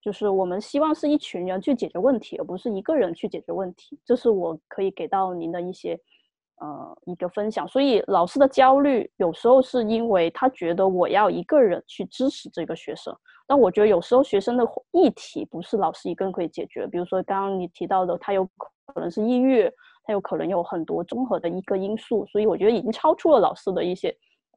[0.00, 4.00] 就是我们希望是一群人去解决问题，而不是一个人去解决问题。
[4.02, 6.00] 这是我可以给到您的一些，
[6.56, 7.68] 呃，一个分享。
[7.68, 13.14] 所以老师的焦虑有时候是因为他觉得我要一个人去支持这个学生，
[13.46, 16.86] 但我觉得有时候学生的议题不是老师一个人可以解决。
[16.86, 18.48] 比如说刚刚你提到的，他有
[18.86, 19.70] 可能是抑郁，
[20.04, 24.08] 他有可能有很多综合的一个因素，所以我觉得已经超出了老师的一些，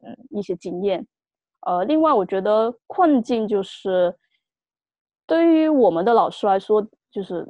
[0.02, 1.06] 嗯，一些经验。
[1.68, 4.16] 呃，另外，我觉得困境就是，
[5.26, 7.46] 对于我们的老师来说，就是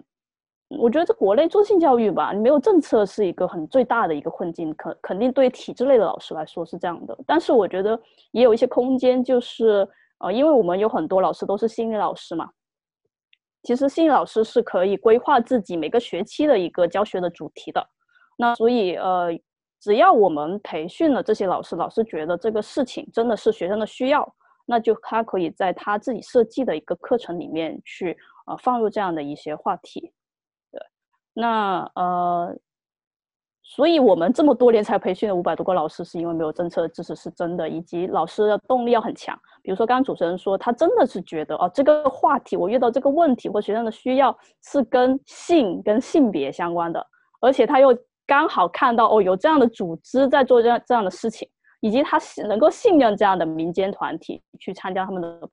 [0.70, 7.16] 我觉得这国内做性教育吧，你没有政策是一个很最大的一个困境，肯肯定对体制内的老师来说是这样的。
[7.28, 8.00] 但是我觉得
[8.32, 9.88] 也有一些空间，就是
[10.18, 12.50] 呃，因为我们有很多老师都是心理老师嘛，
[13.62, 17.88] 其实心理老师是可以规划自己每个学期的一个教学的主题的。
[18.36, 19.30] 那所以呃，
[19.80, 24.28] 只要我们培训了这些老师，老师觉得这个事情真的是学生的需要，
[24.66, 28.18] 那就他可以在他自己设计的一个课程里面去
[28.48, 30.12] 呃放入这样的一些话题。
[30.72, 30.82] 对
[31.34, 32.58] 那呃，
[33.64, 39.38] 所以我们这么多年才培训了五百多个老师，是因为没有政策的支持是真的，以及老师的动力要很强。
[39.62, 47.06] 比如说，刚刚主持人说，他真的是觉得哦，这个话题我遇到这个问题或学生的需要是跟性跟性别相关的，
[47.42, 47.96] 而且他又
[48.28, 51.50] 刚好看到哦，有这样的组织在做这样这样的事情，
[51.80, 55.50] 以及他能够信任这样的民间团体去参加他们的，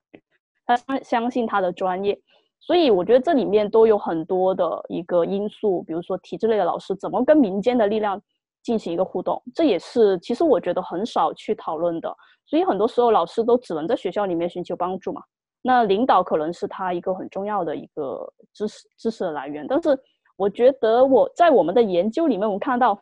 [0.65, 2.19] 他相相信他的专业。
[2.59, 8.19] 所以我觉得这里面都有很多的一个因素，比如说体制内的老师怎么跟民间的力量
[8.63, 12.13] 进行一个互动，这也是其实我觉得很少去讨论的。
[12.47, 15.21] 所以很多时候老师都只能在学校里面寻求帮助嘛。
[15.61, 19.65] 那领导可能是他一个很重要的一个知识知识的来源。
[19.67, 19.97] 但是
[20.35, 23.01] 我觉得我在我们的研究里面，我们看到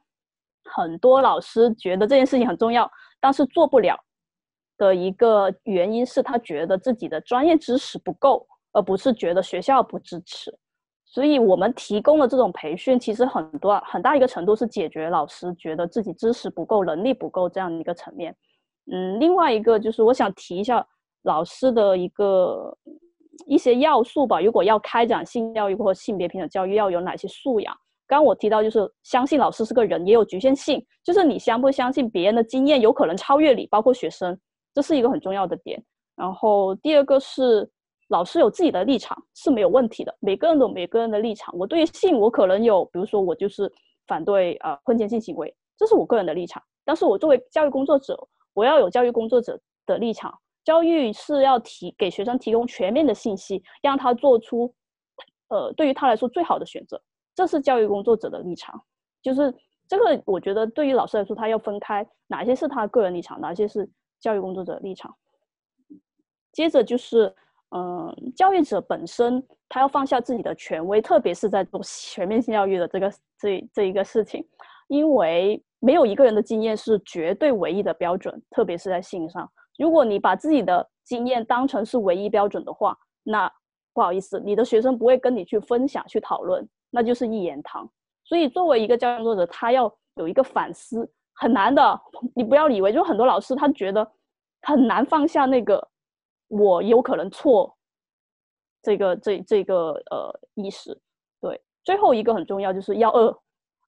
[0.64, 3.98] 很多老师觉得这件事情很重要，但是做不了
[4.78, 8.48] 的一个原因是他觉得自己的专业知识不够。
[8.76, 10.52] 而不是觉得学校不支持，
[11.06, 18.36] 所以我们提供的这种培训，其实很多很大一个程度是解决老师觉得自己知识不够、能力不够这样一个层面。
[18.92, 20.84] 嗯，另外一个就是我想提一下
[21.22, 22.76] 老师的一个
[23.46, 24.42] 一些要素吧。
[24.42, 27.76] 如果要开展性教育或性别平等教育，要有哪些素养？
[28.08, 34.38] 刚刚我提到就是相信老师是个人，也有局限性，就是你相不相信别人的经验有可能超越你，包括学生，
[34.74, 35.84] 这是一个很重要的点。
[36.16, 37.70] 然后第二个是。
[38.10, 41.58] 老师有自己的立场是没有问题的，每个人都有每个人的立场。
[41.58, 43.72] 我对于性，我可能有，比如说我就是
[44.06, 46.62] 反对呃婚前性行为，这是我个人的立场。
[46.86, 48.16] 但是我作为教育工作者，
[48.54, 50.32] 我要有教育工作者的立场。
[50.64, 54.74] 教育是要提给学生提供全面的信息，让他做出
[55.50, 57.02] 呃对于他来说最好的选择，
[57.36, 58.82] 这是教育工作者的立场。
[59.22, 59.54] 就是
[59.88, 63.90] 这个，我觉得对于老师来说，他要分开哪些是他个人立场，哪些是
[64.20, 65.16] 教育工作者立场。
[66.52, 67.34] 接着就是。
[67.76, 74.48] 嗯，教育者本身他要放下自己的权威，特别是在做全面性教育的这个这这一个事情，
[74.90, 79.52] 因为没有一个人的经验是绝对唯一的标准，特别是在性上。
[79.78, 83.52] 如果你把自己的经验当成是唯一标准的话，那
[83.94, 87.90] 不好意思，你的学生不会跟你去分享、去讨论，那就是一言堂。
[88.26, 92.02] 所以，作为一个教育作者，他要有一个反思，很难的。
[92.36, 94.10] 你不要以为，就很多老师他觉得
[94.62, 95.90] 很难放下那个。
[96.50, 97.76] 我有可能错，
[98.84, 100.96] 这个这这个呃意识，
[101.42, 103.36] 对，最后一个很重要就是要饿，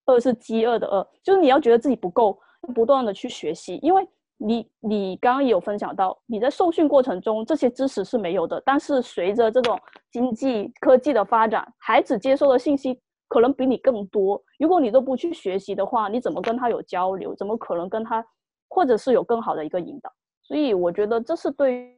[0.06, 2.40] 饿是饥饿的饿，就是你要觉得自己不够，
[2.74, 4.08] 不断的去学习，因为
[4.38, 9.80] 你你刚刚也有分享到，你在受训过程中这些知识是没有的，但是随着这种
[10.12, 17.36] 经济科技的发展，孩子接收的信息可能比你更多，如果你都不去学习的话，你怎么跟他有交流？
[17.36, 18.26] 怎么可能跟他，
[18.70, 20.12] 或者是有更好的一个引导？
[20.44, 21.96] 所以我觉得这是对于。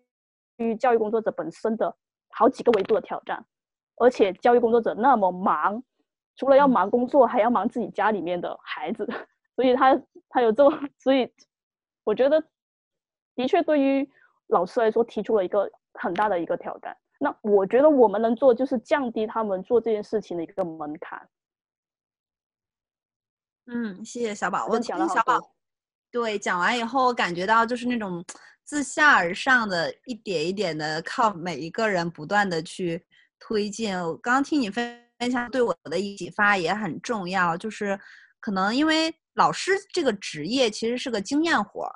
[0.59, 1.95] 于教育工作者本身的
[2.29, 3.45] 好几个维度的挑战，
[3.97, 5.83] 而且教育工作者那么忙，
[6.35, 9.07] 除了要忙工作，还要忙自己家里面的孩子，
[9.55, 9.95] 所以他
[10.27, 11.31] 他有这种，所以
[12.07, 12.41] 我觉得
[13.35, 14.09] 的确对于
[14.47, 16.95] 老师来说提出了一个很大的一个挑战。
[17.19, 21.27] 那我觉得我们能做就是降低他们做这件事情的一个门槛。
[23.65, 25.37] 嗯，谢谢小宝，我听小宝
[26.09, 28.23] 对讲完以后，感觉到就是那种。
[28.69, 33.01] 自下而上的一点一点的靠每一个人不断的去
[33.39, 33.97] 推进。
[33.97, 37.55] 我刚刚听你分分享，对我的启发也很重要。
[37.55, 37.97] 就是
[38.41, 41.95] 可能因为老师这个职业其实是个经验活儿，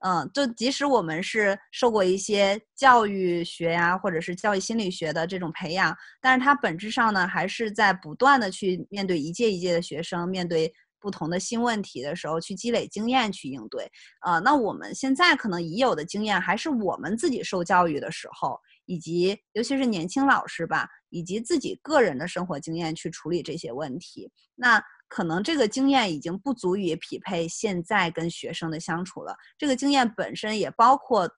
[0.00, 10.74] 嗯，就即使我们是受过一些教育学呀，或者是教育心理学的这种培养，但是它本质上呢，还是在不断的去面对一届一届的学生，面对。
[11.00, 13.88] 不同的新问题的时候，去积累经验去应对。
[14.26, 24.28] 呃，那我们现在可能已有的经验，还是我们自己受教育的时候，以及尤其是年轻老师吧，以及自己个人的生活经验去处理这些问题。
[24.56, 29.36] 那可能这个经验已经不足以匹配现在跟学生的相处了。
[29.56, 31.28] 这个经验本身也包括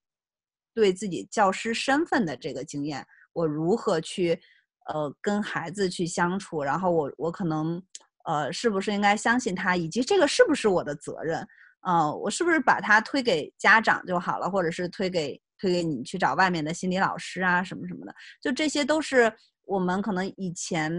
[0.75, 4.39] 对自己教师身份的这个经验，我如何去
[4.87, 7.83] 呃跟孩子去相处，然后我我可能。
[8.27, 9.75] 呃，是不是应该相信他？
[9.75, 11.45] 以及这个是不是我的责任？
[11.81, 18.14] 呃，我是不是把他推给家长就好了，或者是推给推给你去找外面的心理老师啊，什么什么的？
[18.39, 19.33] 就这些都是
[19.64, 20.93] 我们可能以前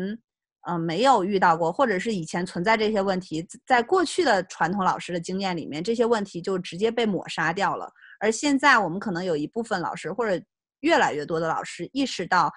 [0.68, 7.91] 嗯，没有遇到过，或者是以前存在这些问题，在过去的传统老师的经验里面，这些问题就直接被抹杀掉了。
[8.20, 10.39] 而现在，我们可能有一部分老师，或者
[10.82, 12.51] 越来越多的老师意识到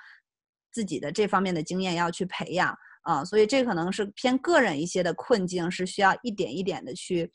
[0.70, 7.32] 自己的这方面的经验要去培养啊，所以这可能是偏个人一些的困境，是需要一点一点的去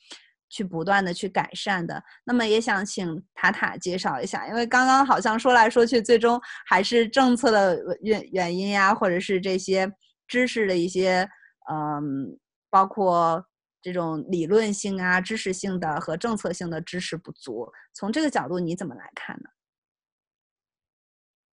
[0.49, 1.99] 去不断的去改善的。
[2.23, 9.91] 那么，也想请塔塔介绍一下，因为刚刚好像说来说去，最终还是政策的原原因呀，或者是这些。
[10.29, 11.27] 知识的一些，
[11.69, 13.45] 嗯，包括
[13.81, 19.49] 这种理论性啊、知识性的和政策性的知识不足，从这个角度你怎么来看呢？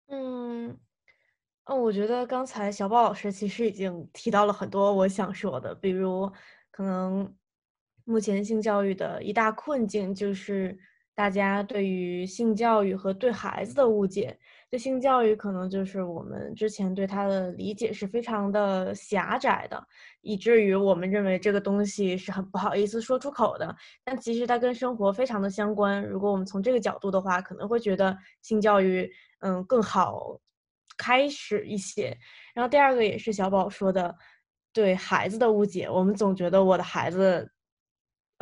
[0.09, 0.79] 嗯，
[1.64, 6.31] 嗯，我觉得刚才小宝老师其实已经提到了很多我想说的，比如
[6.70, 7.35] 可能
[8.05, 10.79] 目前性教育的一大困境就是
[11.14, 14.39] 大家对于性教育和对孩子的误解。
[14.79, 19.87] 性教育，可能就是我们之前对它的理解是非常的狭窄的，
[20.20, 23.75] 以至于我们认为这个东西是很不好意思说出口的。
[24.03, 26.03] 但其实它跟生活非常的相关。
[26.05, 29.11] 如果我们从这个角度的话，可能会觉得性教育，
[29.41, 30.41] 嗯，更好
[30.97, 32.16] 开始一些。
[32.55, 34.14] 然后第二个也是小宝说的，
[34.72, 37.51] 对孩子的误解，我们总觉得我的孩子。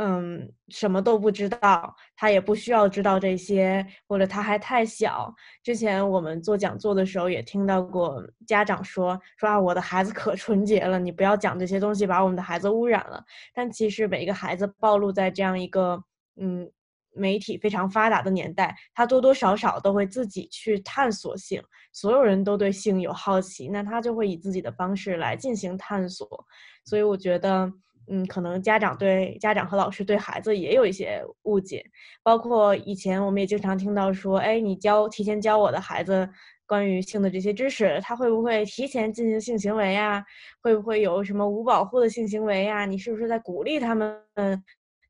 [0.05, 5.32] 嗯，什么都不知道，他也不需要知道这些，或者他还太小。
[5.62, 13.24] 之前我们做讲座的时候也听到过家长说说啊，我的孩子可纯洁了，你不要讲这些东西，把我们的孩子污染了。
[13.55, 16.03] 但其实每一个孩子暴露在这样一个
[16.34, 16.68] 嗯
[17.14, 21.62] 媒体非常发达的年代，他多多少少都会自己去探索性。
[21.92, 26.44] 所有人都对性有好奇，那他就会以自己的方式来进行探索。
[26.84, 27.72] 所以我觉得。
[28.14, 31.82] 嗯，可能家长对家长和老师对孩子也有一些误解，
[32.22, 36.28] 包括以前我们也经常听到说，哎，你教提前教我的孩子
[36.66, 40.22] 关于性的这些知识，他会不会提前进行性行为呀？
[40.62, 42.84] 会不会有什么无保护的性行为呀？
[42.84, 44.14] 你是不是在鼓励他们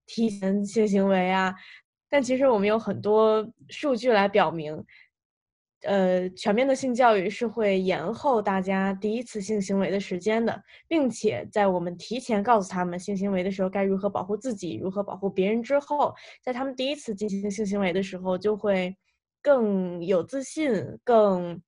[0.06, 1.52] 提前性行为啊？
[2.08, 4.84] 但其实我们有很多数据来表明。
[5.82, 18.96] 呃，全面的性教育是会延后大家第一次性行为的时间的，并且在我们提前告诉他们性行为的时候该如何保护自己、如何保护别人之后，在他们第一次进行性行为的时候，就会
[19.42, 20.72] 更有自信、
[21.02, 21.60] 更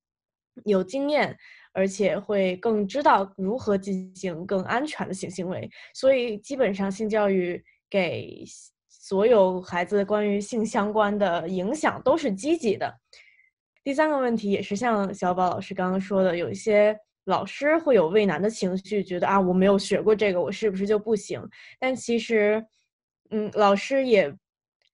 [0.65, 1.37] 有经验，
[1.73, 5.69] 而且会更知道如何进行更安全的性行为。
[5.93, 7.61] 所以，基本上性教育
[7.91, 8.45] 给
[8.89, 12.95] 所有孩子关于性相关的影响都是积极的。
[13.85, 21.39] 第三个问题也是像小宝老师刚刚说的，有一些老师会有畏难的情绪，觉得啊，我没有学过这个，我是不是就不行？
[21.79, 22.65] 但其实，
[23.29, 24.35] 嗯，老师也，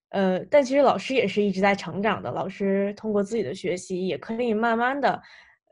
[0.08, 2.32] 呃，但其实老师也是一直在成长的。
[2.32, 5.22] 老师通过自己的学习，也可以慢慢的，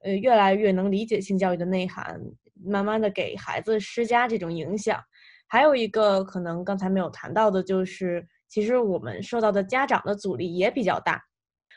[0.05, 2.21] 呃，越来越能理解性教育的内涵，
[2.65, 5.03] 慢慢的给孩子施加这种影响。
[5.49, 11.21] 还有一个可能刚才没有谈到的，就是其实我们受到的家长的阻力也比较大，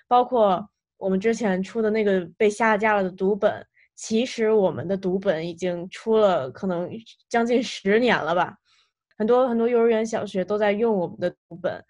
[0.07, 0.69] 包括。
[1.01, 6.87] 我们之前出的那个被下架了的读本，其实我们的读本已经出了可能
[7.27, 8.55] 将近十年了吧，
[9.17, 11.83] 很多很多幼儿园、小学都在用我们的读本，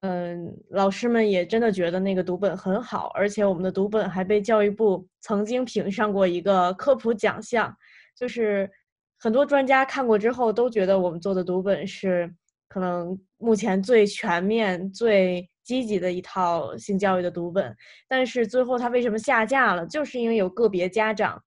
[0.00, 7.76] 嗯，老师们也真的觉得那个读本很好，而且我们的读本还被教育部曾经评上过一个科普奖项，
[8.16, 8.70] 就是
[9.18, 12.34] 很多专家看过之后都觉得我们做的读本是
[12.70, 15.46] 可能目前最全面、最。
[15.66, 19.84] 积极的一套性教育的读本，但是最后它为什么下架了？
[19.84, 21.42] 就是因为有个别家长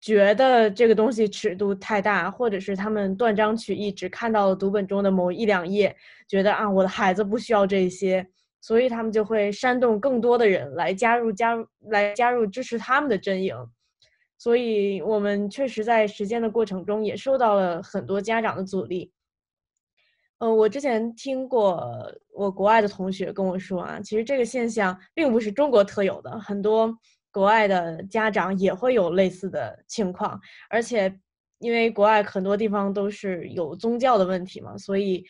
[0.00, 5.96] 觉得这个东西尺度太大，或者是他们断章取义，只看到了读本中的某一两页，
[6.28, 8.26] 觉得啊我的孩子不需要这些，
[8.60, 13.54] 所以他们就会煽动更多的人来加入加入来加入支持他们的阵营。
[14.36, 19.12] 所以我们确实在实践的过程中也受到了很多家长的阻力。
[20.38, 21.82] 嗯，我之前听过
[22.32, 26.92] 我国外的同学跟我说啊，其实这个现象并不是中国特有的，很多
[27.30, 31.12] 国外的家长也会有类似的情况，而且
[31.58, 35.24] 因为国外很多地方都是有宗教的问题嘛，所以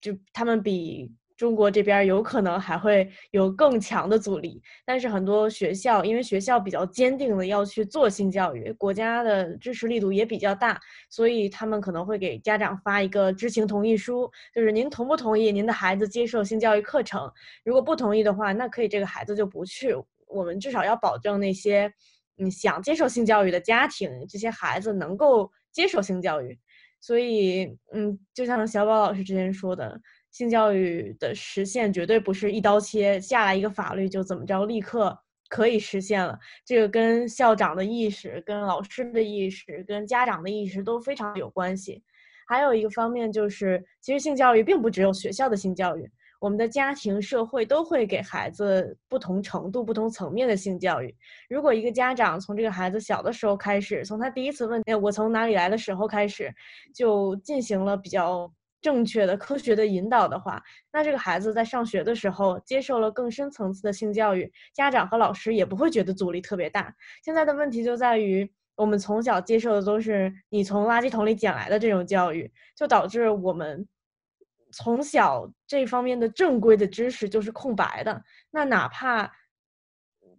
[0.00, 1.12] 就他们比。
[1.42, 10.80] 中国这边有可能还会有更强的阻力，但是很多学校因为学校比较坚定的要去做性教育，国家的支持力度也比较大，
[11.10, 17.28] 所以他们可能会给家长发一个知情同意书，就是您同不同意您的孩子接受性教育课程？
[17.64, 19.96] 如果不同意的话，那可以这个孩子就不去。
[20.28, 21.92] 我们至少要保证那些
[22.38, 26.56] 嗯想接受性教育的家庭，这些孩子能够接受性教育。
[27.00, 30.00] 所以嗯，就像小宝老师之前说的。
[30.32, 35.16] 性教育的实现绝对不是一刀切下来一个法律就怎么着立刻
[35.48, 36.36] 可以实现了。
[36.64, 42.02] 这个跟校长的意识、跟老师的意识、跟家长的意识都非常有关系。
[42.46, 46.10] 还有一个方面就是，其实性教育并不只有学校的性教育，
[46.40, 51.14] 我们的家庭、社会都会给孩子不同程度、不同层面的性教育。
[51.48, 56.52] 如果一个家长从这个孩子小的时候开始，从他第一次问“哎，我从哪里来”的时候开始，
[56.94, 58.52] 就进行了比较
[58.82, 60.62] 正确的、科学的引导的话，
[60.92, 66.94] 那这个孩子在上学的时候接受了更深层次的性教育，家长和老师也不会觉得阻力特别大。
[67.24, 68.52] 现在的问题就在于。
[68.74, 73.86] 我们从小接受的都是你从垃圾桶里捡来的这种教育，就导致我们
[74.72, 78.24] 从小这方面的正规的知识就是空白的。
[78.50, 79.30] 那哪怕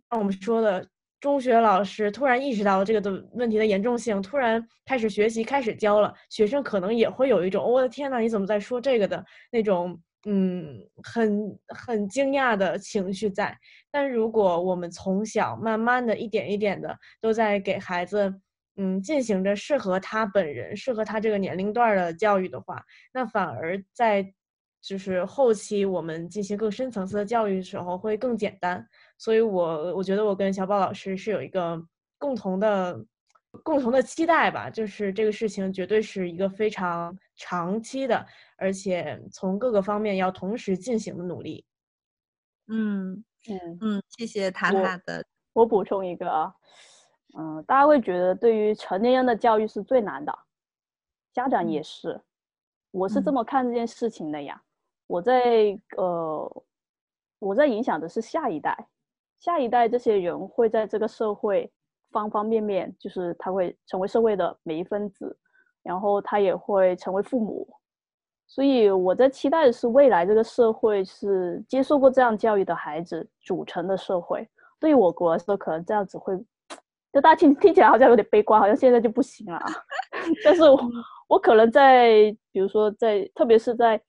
[0.09, 0.89] 像我们说的，
[1.23, 9.97] 中学老师突然意识到这个的问题的严重性，突然开始学习、开始教了，学生可能也会有一种“我的天呐，你怎么在说这个”的那种。
[10.25, 13.53] 嗯，很很惊讶的情绪在，
[13.91, 18.33] 但如果我们从小慢慢的一点一点的都在给孩子，
[18.77, 22.81] 嗯，进行着适合他本人、适合他这个年龄段的教育的话，
[23.13, 24.25] 那反而在
[24.83, 28.85] 就是后期我们进行更深层次的教育的时候会更简单。
[29.17, 31.81] 所以，我我觉得我跟小宝老师是有一个
[32.17, 33.05] 共同的
[33.63, 38.25] 共同的期待吧，就是这个事情绝对是一个非常长期的。
[38.57, 41.65] 而且从各个方面要同时进行的努力。
[42.67, 45.25] 嗯嗯嗯，谢谢塔塔的。
[45.53, 46.53] 我补充一个啊，
[47.37, 50.37] 嗯，大家会觉得对于成年人的教育是最难的，
[51.33, 52.21] 家长也是。
[52.91, 54.61] 我是这么看这件事情的呀。
[55.07, 56.63] 我在呃，
[57.39, 58.87] 我在影响的是下一代，
[59.39, 61.71] 下一代这些人会在这个社会
[62.11, 65.37] 方方面面，就是他会成为社会的每一分子，
[65.81, 67.67] 然后他也会成为父母。
[68.45, 74.47] 所以我在期待的是，未来这个社会是接受过这样教育的孩子组成的社会。
[74.79, 76.37] 对于我国来说，可能这样子会，
[77.11, 79.59] 就大家听听起来好像有点悲观，好像现在就不行了。
[80.43, 80.77] 但是我
[81.29, 83.99] 我可能在，比如说在，特别是在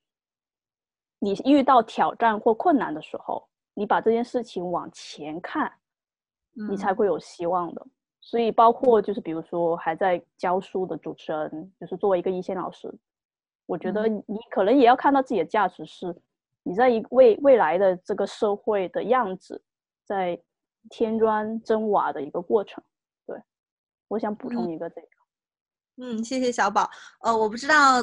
[1.25, 5.73] 你遇到挑战或困难的时候，你把这件事情往前看，
[6.69, 7.87] 你才会有希望的。
[8.21, 12.93] 所以包括就是比如说还在教书的主持人，就是作为一个一线老师。
[13.65, 16.15] 我觉得你可能也要看到自己的价值是，
[16.63, 19.63] 你在一未未来的这个社会的样子，
[20.05, 20.39] 在
[20.91, 22.85] 添砖增瓦的一个过程。
[23.27, 23.41] 对，
[24.09, 25.09] 我想补充一个这个。
[25.97, 26.91] 嗯，谢谢小宝。
[27.21, 28.03] 呃，我不知道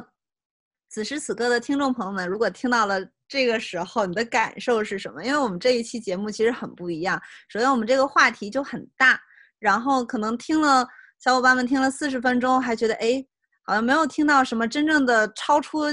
[0.91, 5.23] 此时此刻的听众朋友们，如果听到了这个时候，你的感受是什么？
[5.23, 7.19] 因为我们这一期节目其实很不一样。
[7.47, 9.17] 首先，我们这个话题就很大，
[9.57, 10.85] 然后可能听了
[11.19, 13.25] 小伙伴们听了四十分钟，还觉得哎。
[13.63, 15.83] 好像没有听到什么真正的超出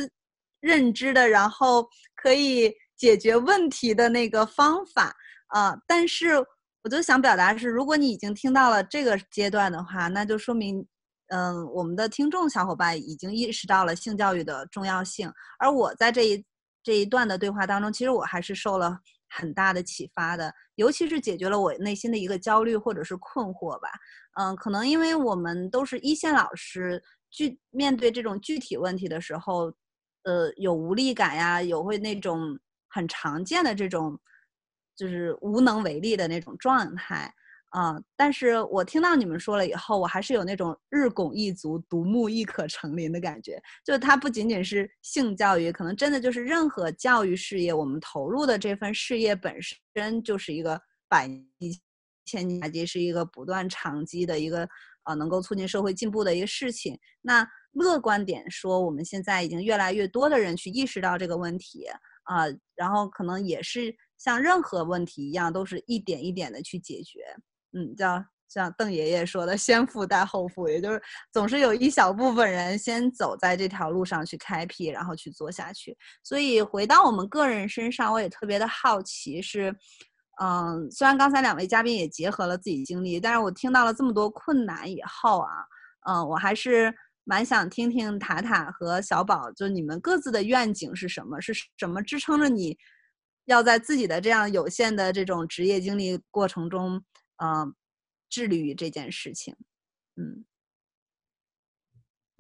[0.59, 1.87] 认知的，然后
[2.17, 5.15] 可以解决问题的那个方法
[5.49, 5.77] 啊！
[5.87, 6.31] 但是
[6.83, 10.85] 我就想表达是，如果你已经听到了这个阶段的话，那就说明，
[11.29, 15.33] 嗯，我们的听众小伙伴已经意识到了性教育的重要性。
[15.59, 16.45] 而我在这一
[16.83, 18.99] 这一段的对话当中，其实我还是受了
[19.29, 23.89] 很大的启发的，尤其是解决了我内心的一个焦虑或者是困惑吧。
[24.35, 27.03] 嗯，可能因为我们都是一线老师。
[27.31, 29.71] 具面对这种具体问题的时候，
[30.23, 32.59] 呃，有无力感呀，有会那种
[32.89, 34.19] 很常见的这种，
[34.97, 37.31] 就是无能为力的那种状态
[37.71, 38.01] 啊。
[38.17, 43.61] 但是我听到你们说了以后，我还是有那种日拱一卒、独木亦可成林的感觉。
[43.85, 49.57] 就它不仅仅是性教育，可能真的就是任何教育事业，我们投入的这份事业本
[49.95, 51.29] 身就是一个百
[52.25, 54.69] 千年是一个不断长期的一个。
[55.05, 56.99] 呃，能够促进社会进步的一个事情。
[57.23, 61.87] 那乐观点说，我们现在已经越来越多的人去意识到这个问题
[62.25, 62.45] 啊，
[62.75, 67.21] 然后可能也是像任何问题一样，都是一点一点的去解决。
[67.73, 71.03] 嗯，叫像邓爷爷说的“先富带后富”，也就是
[71.33, 75.97] 总是有一小部分人先走在这条路上去开辟，然后去做下去。
[76.23, 79.75] 所以回到我们个人身上，我也特别的好奇是。
[80.41, 85.51] 嗯，虽然刚才两位嘉宾也结合了自己经历，但是我听到了这么多困难以后啊，
[86.09, 86.95] 嗯，我还是
[87.25, 91.41] 蛮想听听塔塔和小宝，就你们各自的愿景是什么？
[91.41, 92.79] 是什么支撑着你，
[93.47, 97.03] 要在自己的这样有限的这种职业经历过程中，
[97.39, 97.75] 嗯，
[98.29, 99.57] 致力于这件事情？
[100.17, 100.45] 嗯，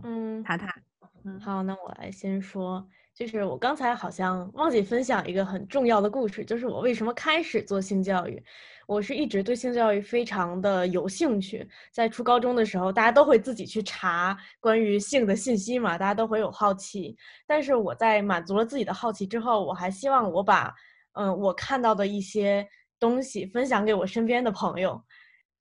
[0.05, 0.81] 嗯，塔塔，
[1.25, 2.89] 嗯，好，那我来先说。
[3.15, 8.41] 就是我刚才好像忘记分享一个很重要的故事，就是我为什么开始做性教育。
[8.87, 17.17] 我是一直对性教育非常的有兴趣，在初高中的时候，大家都会自己去查关于性的信息嘛，大家都会有好奇。
[17.45, 20.73] 但是我在满足了自己的好奇之后，我还希望我把，
[21.15, 22.65] 嗯，我看到的一些
[22.99, 25.01] 东西分享给我身边的朋友，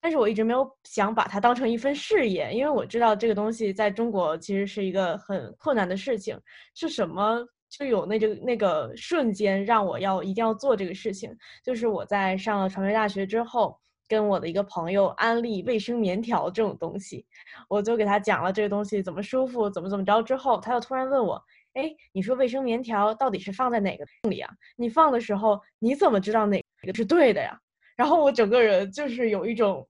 [0.01, 6.39] 但是我一直没有想把它当成一份事业，因为我知道这个东西在中国其实是一个很困难的事情。
[6.75, 11.35] 是什么就有那个那个瞬间让我要一定要做这个事情？
[11.63, 13.77] 就是我在上了传媒大学之后，
[14.07, 17.25] 跟我的一个朋友安利卫生棉条这种东西，
[17.67, 21.43] 我就给他讲了这个东西怎么舒服，怎么怎么着之后，他又突然问我。
[21.73, 24.51] 哎，你说卫生棉条到底是放在哪个洞里啊？
[24.77, 27.55] 你放的时候你怎么知道哪个是对的呀？
[27.95, 29.87] 然后我整个人就是有一种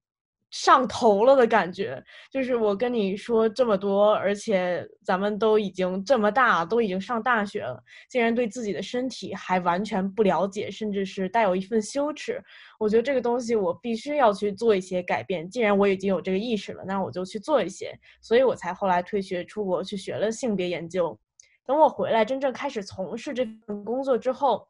[0.50, 12.42] 上头了的感觉，就是我跟你说这么多，而且咱们都已经这么大，都已经上大学了，竟然对自己的身体还完全不了解，甚至是带有一份羞耻。
[12.80, 15.50] 我觉得这个东西我必须要去做一些改变。
[15.50, 17.94] 既然我已经有这个意识了，那我就去做一些。
[18.22, 21.20] 所以我才后来退学出国去学了性别研究。
[21.66, 24.66] 等我回来，真正开始从事这份工作之后，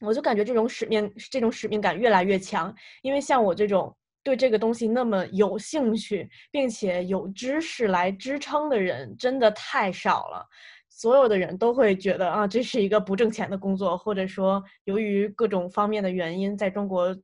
[0.00, 2.74] 我就感觉这种使命、这种使命感越来越强。
[3.02, 10.46] 因为像我这种对这个东西那么有兴趣，并且有知识来支撑的人，真的太少了。
[10.88, 17.16] 所有的人都会觉得啊，这是一个不挣钱的工作，或者说由于各种方面的原因，在中国，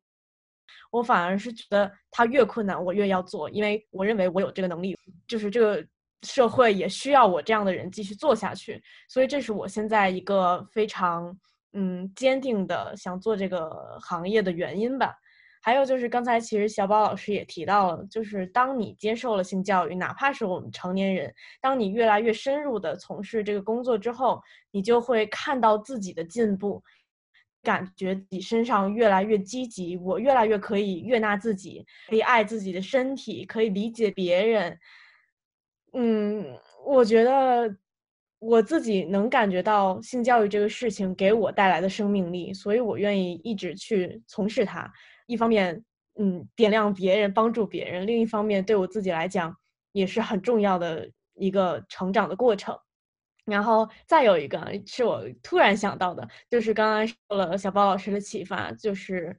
[0.91, 4.97] 我反而是觉得它越困难，我越要做，因为我认为我有这个能力，
[5.27, 5.87] 就是这个。
[6.27, 11.39] 社会也需要我这样的人继续做下去，所以这是我现在一个非常
[11.75, 15.14] 嗯坚定的想做这个行业的原因吧。
[15.61, 26.83] 还有就是刚才其实小宝老师也提到了，就是当你接受了性教育，哪怕是我们成年人，当你越来越深入的从事这个工作之后，你就会看到自己的进步，
[27.62, 34.79] 感觉自己身上越来越积极，我越来越可以悦纳自己，可以爱自己的身体，可以理解别人。
[35.95, 36.45] 嗯，
[36.85, 37.75] 我觉得
[38.47, 44.92] 我自己能感觉到性教育这个事情给我带来的生命力，所以我愿意一直去从事它。
[45.26, 45.82] 一方面，
[46.16, 49.57] 嗯，点亮别人，帮助别人；另一方面，对我自己来讲
[49.92, 52.78] 也是很重要的一个成长的过程。
[53.47, 59.34] 然后再有一个是我突然想到的，就是刚刚受了小包老师的启发，就是。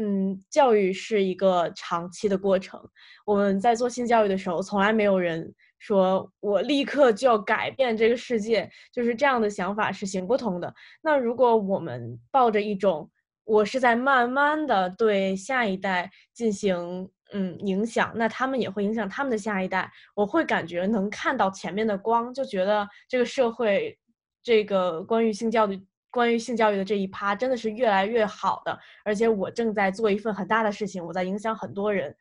[0.00, 2.80] 嗯，教育是一个长期的过程。
[3.26, 10.74] 我们在做性教育的时候，从来没有人说我立刻就要改变这个世界，就是这样的想法是行不通的。
[11.02, 13.10] 那如果我们抱着一种
[13.44, 19.90] 我是在慢慢的对下一代进行嗯影响，那他们也会影响他们的下一代。
[20.14, 23.98] 我会感觉能看到前面的光，就觉得这个社会，
[24.42, 25.82] 这个关于性教育。
[26.10, 32.16] 关于性教育的这一趴真的是越来越好的，而且我正在做一份很大的事情，我在影响很多人。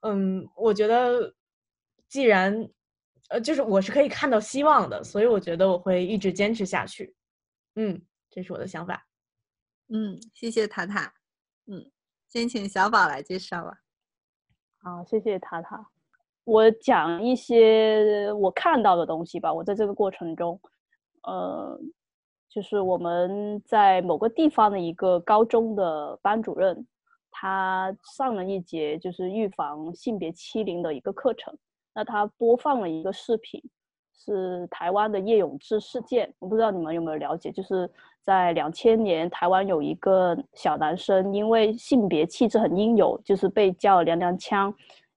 [0.00, 1.32] 嗯，我觉得
[2.08, 2.68] 既然
[3.28, 7.14] 呃，就是我是可以看到希望的，所以我觉得我会一直坚持下去。
[7.76, 8.00] 嗯，
[8.30, 9.06] 这是我的想法。
[9.88, 11.12] 嗯，谢谢塔塔。
[11.66, 11.90] 嗯，
[12.28, 13.78] 先请小宝来介绍吧。
[14.82, 15.88] 好，谢谢塔塔。
[16.44, 19.52] 我讲一些我看到的东西吧。
[19.52, 20.60] 我在这个过程中，
[21.22, 21.80] 呃。
[22.50, 26.84] 就是我们在某个地方的一个高中的班主任，
[27.30, 31.54] 他上了一节就是预防性别欺凌的一个课程。
[31.94, 33.62] 那他播放了一个视频，
[34.14, 36.32] 是台湾的叶永志事件。
[36.38, 37.90] 我不知道你们有没有了解，就是
[38.24, 44.72] 在两千年，台湾有一个小男生，因为性别气质很阴柔，就是被叫娘娘腔，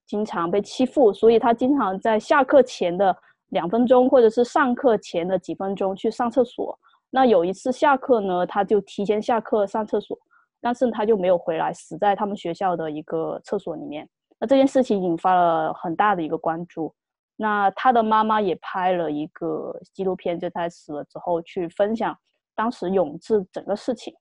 [0.06, 3.16] 经常被欺负，所以他经常在下课前的
[3.50, 6.76] 两分钟，或者是上课前的几分钟去上厕所。
[7.10, 10.18] 那有一次下课呢，他就提前下课上厕所，
[10.60, 14.08] 但是他就没有回来，死在他们学校的一个厕所里面。
[14.42, 16.92] 那这件事情引发了很大的一个关注。
[17.36, 22.16] 那他的妈妈也拍了一个纪录片，就在死了之后去分享
[22.52, 24.12] 当时永志整个事情。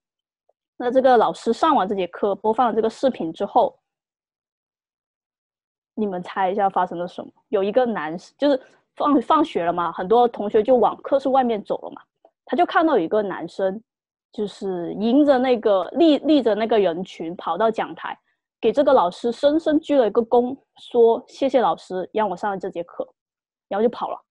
[0.78, 3.76] 那这个老师上完这节课，播放了这个视频之后，
[5.95, 7.32] 你们猜一下发生了什么？
[7.49, 8.61] 有一个男，就是
[8.95, 11.99] 放放学了嘛，很多同学就往课室外面走了嘛。
[12.45, 13.82] 他就看到有一个男生，
[14.32, 18.15] 就是迎着那个立立着那个人群跑到讲台，
[18.62, 23.05] 给这个老师深深鞠了一个躬，说谢谢老师让我上了这节课，
[23.68, 24.22] 然后就跑了。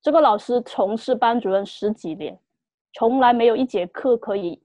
[0.00, 2.40] 这个老师从事班主任十几年，
[2.94, 4.60] 从来没有一节课可以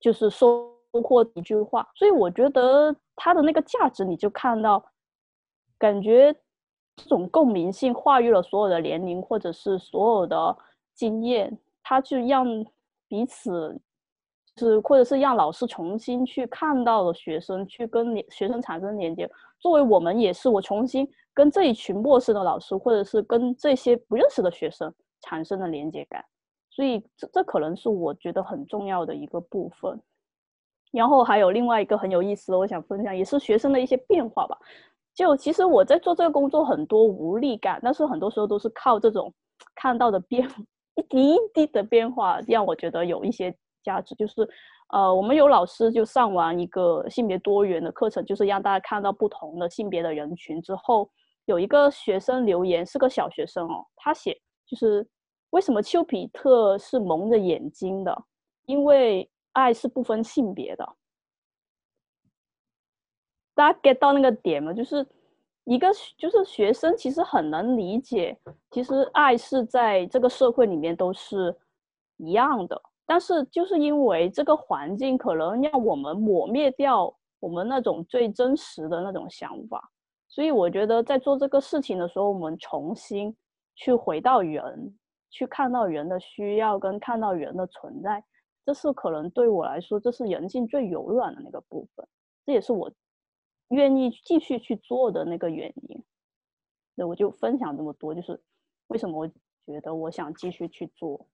[0.00, 4.84] 就是收获一句话，所以我觉得他的那个价值，你就看到，
[5.78, 6.34] 感觉
[6.96, 10.56] 这种共鸣性跨越了所有的年龄，或者是所有的。
[10.92, 12.44] 经验，他就让
[13.08, 13.80] 彼此，
[14.60, 19.28] 是或者是让老师重新去看到了学生，去跟学生产生连接。
[19.58, 24.92] 作为我们也是，我重新跟这一群陌生的老师，或者是跟这些不认识的学生
[25.22, 26.24] 产生了连接感。
[26.70, 30.00] 所以这这可能是我觉得很重要的一个部分。
[30.92, 34.56] 然后还有另外一个很有意思的，我想分享，也是学生的一些变化吧。
[35.14, 39.32] 就其实我在做这个工作，很多无力感，但是很多时候都是靠这种
[39.74, 40.48] 看到的变
[40.96, 44.14] 一滴一滴的变化，让我觉得有一些价值。
[44.14, 44.48] 就是
[44.90, 51.10] 呃，我们有老师就上完一个性别多元的课程，就是让大家看到不同的性别的人群之后，
[51.44, 55.06] 有一个学生留言，是个小学生哦，他写就是
[55.50, 58.24] 为什么丘比特是蒙着眼睛的？
[58.66, 60.96] 因为爱是不分性别的。
[63.54, 64.72] 大家 get 到那个点吗？
[64.72, 65.06] 就是
[65.64, 68.36] 一个就是学生其实很能理解，
[68.70, 71.54] 其实爱是在这个社会里面都是
[72.16, 72.80] 一样的，
[73.10, 79.90] 但是就是因为这个环境可能让我们抹灭掉我们那种最真实的那种想法，
[80.28, 83.36] 所以我觉得在做这个事情的时候，我们重新
[83.74, 84.96] 去回到人，
[85.28, 88.22] 去看到人的需要跟看到人的存在，
[88.64, 92.06] 这是可能对我来说，这是人性最柔软的那个部分，
[92.46, 92.88] 这也是我。
[93.70, 96.04] 愿意继续去做的那个原因，
[96.94, 98.40] 那我就分享这么多，就是
[98.86, 99.28] 为什么我
[99.66, 101.26] 觉得我想继续去做。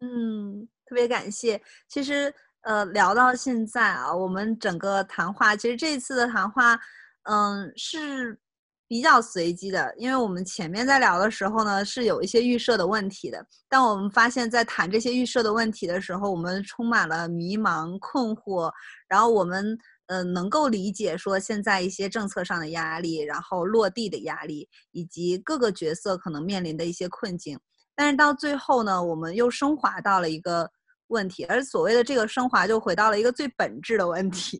[0.00, 0.57] 嗯，
[0.88, 1.60] 特别感谢。
[1.88, 2.32] 其实，
[2.62, 6.78] 呃，聊到现在啊，我们整个谈话，其实这一次的谈话，
[7.24, 8.40] 嗯，是
[8.86, 13.46] 比较随机的，因为我们前面在聊的时候呢，是有一些预设的问题的。
[13.68, 18.72] 但我们发现，在谈这些预设的问题的时候，我们充满了迷茫、困惑，
[19.06, 19.78] 然后我们。
[20.08, 27.60] 呃，能够理解说现在一些政策上的压力，然后落地的压力，以及各个角色可能面临的一些困境。
[27.94, 30.70] 但是到最后呢，我们又升华到了一个
[31.08, 34.58] 问题，而所谓的这个升华，就回到了一个最本质的问题，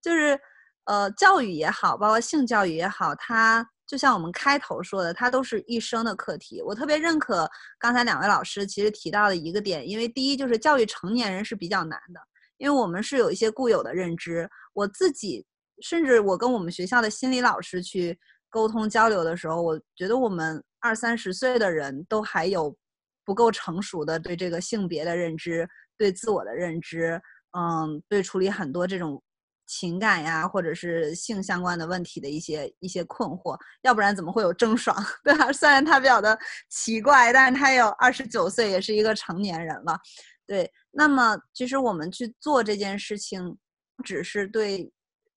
[0.00, 0.38] 就是
[0.84, 6.62] 呃，教育也好，包括性教育也好，它就像我们开头说的，它都是一生的课题。
[6.62, 7.48] 我特别认可
[7.78, 12.20] 刚才两位老师其实提到的一个点，因为第一就是教育成年人是比较难的。
[12.58, 15.44] 因为我们是有一些固有的认知，我自己
[15.80, 18.16] 甚至我跟我们学校的心理老师去
[18.48, 22.76] 沟通交流的时候，我觉得我们二三十岁的人都还有
[23.24, 27.20] 不够成熟的对这个性别的认知、对自我的认知，
[27.56, 29.22] 嗯，对处理很多这种
[29.66, 35.52] 情感呀或者是性相关的问题的一些一些困惑，要不然怎么会有郑爽， 对吧？
[35.52, 39.98] 虽然他比较的奇怪，但是他有二十九岁，也是一个成年人了。
[40.46, 43.56] 对，那么其实我们去做这件事情，
[44.04, 44.92] 只是对，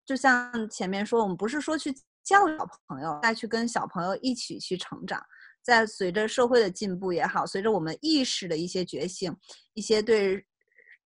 [0.05, 5.23] 就像前面说，我们不是说去教育小朋友，再去跟小朋友一起去成长，
[5.65, 9.35] 在随着社会的进步也好，随着我们意识的一些觉醒，
[9.73, 10.45] 一些对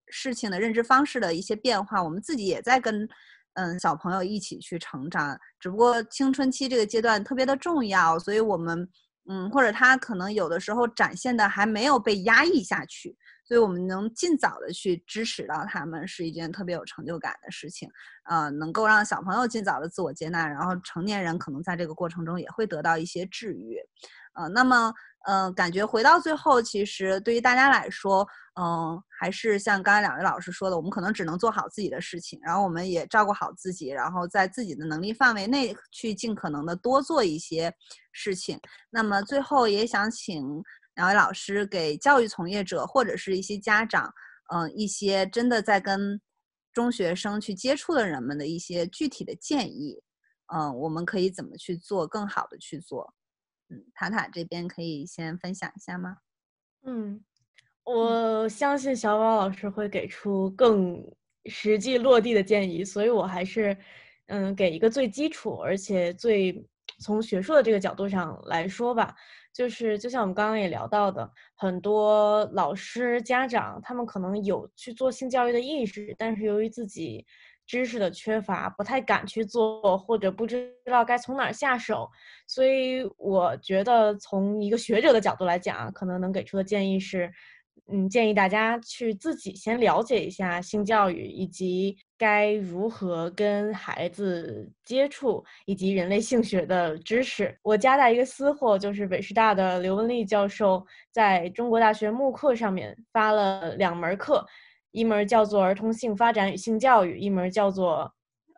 [0.10, 3.08] 事情的认知方式的一些变化，我们自己也在跟
[3.54, 5.40] 嗯小朋友一起去成长。
[5.62, 8.86] 只不过青春期这个阶段特别的重要，所以我们
[9.30, 13.16] 嗯，或者他可能有的时候展现的还没有被压抑下去。
[13.46, 17.90] 所以我们能尽早的去支持到他们，是一件特别有成就感的事情。
[18.30, 23.80] 呃，能够让小朋友尽早的自我接纳，然后成年人可能在这个过程中也会得到一些治愈。
[24.40, 24.94] 呃，那么，
[25.26, 28.26] 呃，感觉回到最后，其实对于大家来说，
[28.60, 37.74] 嗯，还是像刚才两位老师说的，我们可能只能做好自己的事情，然后我们也照顾好自己，然后在自己的能力范围内去尽可能的多做一些
[38.14, 38.60] 事情。
[38.90, 40.64] 那么最后也想请。
[40.96, 44.14] 两位老师给教育从业者或者是一些家长，
[44.54, 46.20] 嗯，一些真的在跟
[46.74, 49.98] 中学生去接触的人们的一些具体的建议，
[50.54, 53.14] 嗯，我们可以怎么去做，更好的去做？
[53.70, 56.18] 嗯，塔塔这边可以先分享一下吗？
[56.84, 57.24] 嗯，
[57.84, 61.04] 我相信小宝老师会给出更
[61.46, 63.78] 实际落地的建议，所以我还是
[64.28, 66.68] 嗯给一个最基础而且最
[67.00, 69.16] 从学术的这个角度上来说吧。
[69.52, 77.26] 就是，就像我们刚刚也聊到的，很多老师、家长，他们可能有去做性教育的意识，但是由于自己
[77.70, 82.10] 知识的缺乏，不太敢去做，或者不知道该从哪儿下手。
[82.48, 87.32] 所以，我觉得从一个学者的角度来讲，可能能给出的建议是。
[87.92, 97.58] 嗯，建议大家去自己先了解一下性教育，以及该如何跟孩子接触，以及人类性学的知识。
[97.64, 104.46] 我夹带一个私货，就是北师大的刘文丽教授在中国大学慕课上面发了两门课，
[104.92, 108.12] 一门叫做儿童性发展与性教育，一门叫做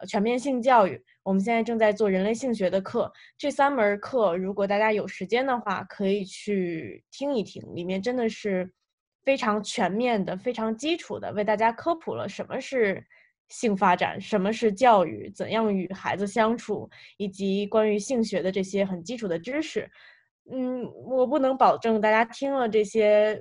[0.08, 1.02] 全面性教育。
[1.24, 8.72] 我们现在正在做人类性学的课，这三门课如果大家有时间的话，可以去听一听，里面真的是。
[9.24, 13.06] 非常全面的、非常基础的，为大家科普了什么是
[13.50, 19.88] 性发展，什么是教育，怎样与孩子相处，以及关于性学的这些很基础的知识。
[20.52, 23.40] 嗯，我不能保证大家听了这些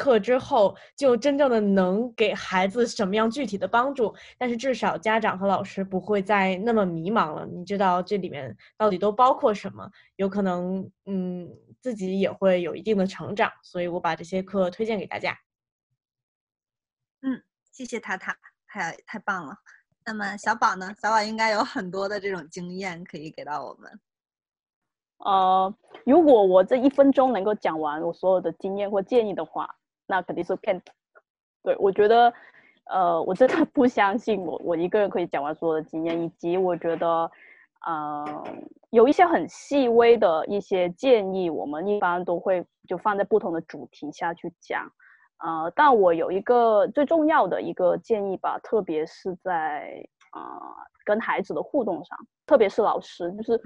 [0.00, 7.44] 课之后就真正的能给孩子什么样具体的帮助，但是至少家长和老师不会再那么迷茫了。
[7.44, 9.86] 你知道这里面到底都包括什么？
[10.16, 11.46] 有可能，嗯，
[11.82, 13.52] 自己也会有一定的成长。
[13.62, 15.36] 所以我把这些课推荐给大家。
[17.20, 18.34] 嗯，谢谢塔塔，
[18.66, 19.54] 太太棒了。
[20.06, 20.94] 那么小宝呢？
[21.02, 24.00] 小宝应该有很多的这种经验可以给到我们。
[25.18, 25.74] 呃，
[26.06, 29.68] 如果我这一分钟能够讲完我所有的经验或建议的话，
[30.10, 30.82] 那肯定是骗。
[31.62, 32.32] 对我觉得，
[32.90, 37.30] 呃，我真的不相信我我一个人可以讲完所有的经验，以及我觉得，
[37.86, 38.44] 呃，
[38.90, 44.90] 有一些很细微的一些建议，我们一般都会就放在不同的主题下去讲。
[45.38, 50.60] 呃，但我有一个最重要的一个建议吧，特别是在啊
[51.04, 53.60] 跟孩子的互动上，特别是老师，就是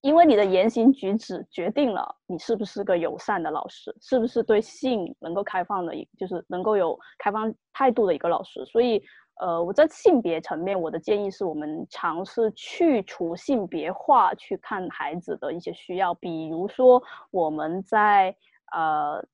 [0.00, 8.64] 因为你的言行举止决定了你是不是个友善的老师，是不是对性能够开放的，一就是能够有开放态度的一个老师。
[8.66, 9.02] 所以，
[9.40, 18.34] 呃，我在性别层面，我的建议是我们尝试去除性别化去看孩子的一些需要，比如说我们在
[18.72, 19.24] 呃。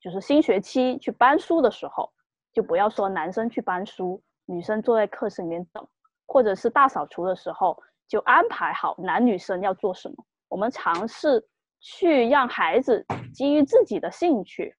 [0.00, 2.12] 就是新学期去搬书的时候，
[2.52, 5.82] 就不要说男生去搬书，女生坐在课室里面等，
[6.26, 10.14] 或者是大扫除的时候，就安排好男女生要做什么。
[10.48, 11.44] 我们尝试
[11.80, 14.74] 去让孩子基于自己的兴趣、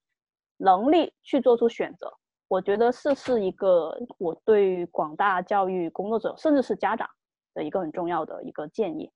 [0.58, 2.12] 能力去做出选择。
[2.48, 7.10] 我觉得这是一个我对广大教育工作者，甚至是家长
[7.54, 9.12] 的一个很重要的一个建议。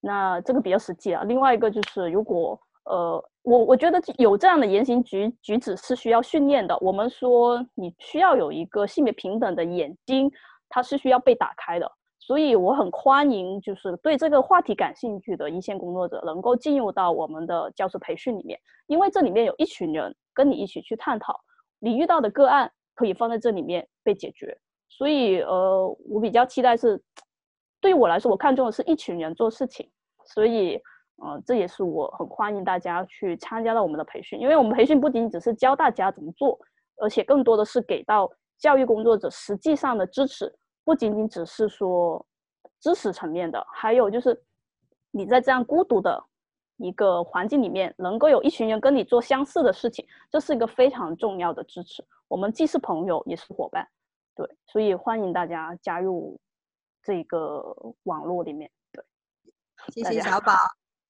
[0.00, 1.22] 那这个比较实际啊。
[1.24, 3.24] 另外一个就是，如果呃。
[3.44, 6.78] 我我觉得有这样的言行举举止是需要训练的。
[6.78, 10.30] 我们说你需要有一个性别平等的眼睛，
[10.68, 11.92] 它是需要被打开的。
[12.24, 21.40] 所以我很欢迎，就是对这个话题感兴趣的一线工作者能够进入到我们的教师培训里面，因为这里面有一群人跟你一起去探讨，
[21.80, 24.56] 你遇到的个案可以放在这里面被解决。
[24.88, 27.02] 所以呃，我比较期待是，
[27.80, 29.90] 对于我来说，我看中的是一群人做事情。
[30.24, 30.80] 所以。
[31.24, 36.58] 嗯，这也是我很欢迎大家去参加到我们的培训，因为我们培训不仅仅只是教大家怎么做，
[37.00, 40.52] 而且更多的是给到教育工作者实际上的支持，
[40.84, 42.24] 不仅仅只是说
[42.80, 44.42] 知识层面的，还有就是
[45.10, 46.22] 你在这样孤独的
[46.76, 52.04] 一个环境里面，能够有一群人跟你做相似的事情，这是一个非常重要的支持。
[52.28, 53.86] 我们既是朋友，也是伙伴，
[54.34, 56.40] 对，所以欢迎大家加入
[57.02, 57.62] 这个
[58.04, 58.70] 网络里面。
[58.90, 59.04] 对，
[59.92, 60.54] 谢谢小宝。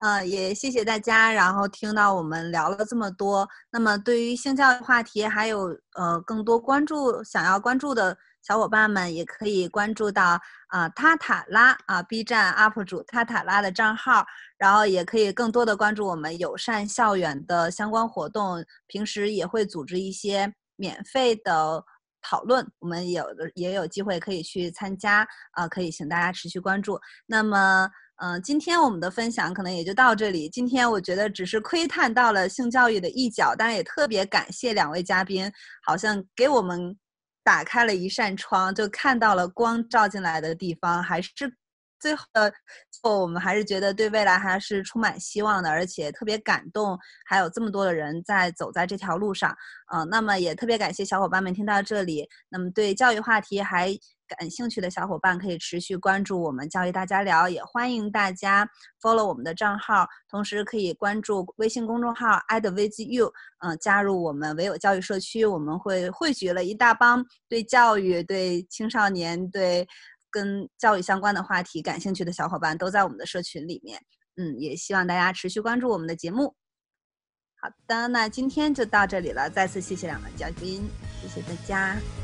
[0.00, 3.48] 嗯，也谢谢大家，然后听到我们聊了这么多。
[3.70, 14.26] 那么对于性教育话题，还有呃更多关注想要关注的小伙伴们，也可以关注到啊塔塔拉啊 B 站 UP 主塔塔拉的账号，
[14.58, 18.64] 然后也可以更多的关注我们友善校园的相关活动。
[18.86, 21.82] 平时也会组织一些免费的
[22.20, 27.00] 讨论，我们有的也有机会可以去参加啊，可以请大家持续关注。
[27.26, 27.88] 那么。
[28.16, 30.48] 嗯，今天我们的分享可能也就到这里。
[30.48, 35.50] 今天我觉得只是窥探到了性教育的一角，当然也特别感谢两位嘉宾，
[35.84, 36.96] 好像给我们
[37.44, 41.02] 打开了一扇窗，就看到了光照进来的地方。
[41.02, 41.30] 还是
[41.98, 42.50] 最后的
[42.90, 49.56] 最后，我们还是觉得对未来还是充满希望的，而且特别感动，还有这么多的人在走在这条路上。
[49.92, 52.28] 嗯，那么也特别感谢小伙伴们听到这里。
[52.48, 53.96] 那么对教育话题还。
[54.34, 58.68] 感兴趣的小伙伴可以持续关注我们教育大家聊，也欢迎大家
[59.00, 65.44] follow 我们的账号，同时可以关注微信公众号 @withyou，嗯，加入我们唯有教育社区。
[65.44, 69.86] 我们会汇聚了一大帮对教育、对青少年、对
[70.30, 74.00] 跟教育相关的话题感兴趣的小伙伴，都在我们的社群里面。
[74.36, 76.54] 嗯，也希望大家持续关注我们的节目。
[77.60, 80.88] 好的，那今天就到这里了，再次谢谢两位嘉宾，
[81.20, 82.21] 谢谢大家。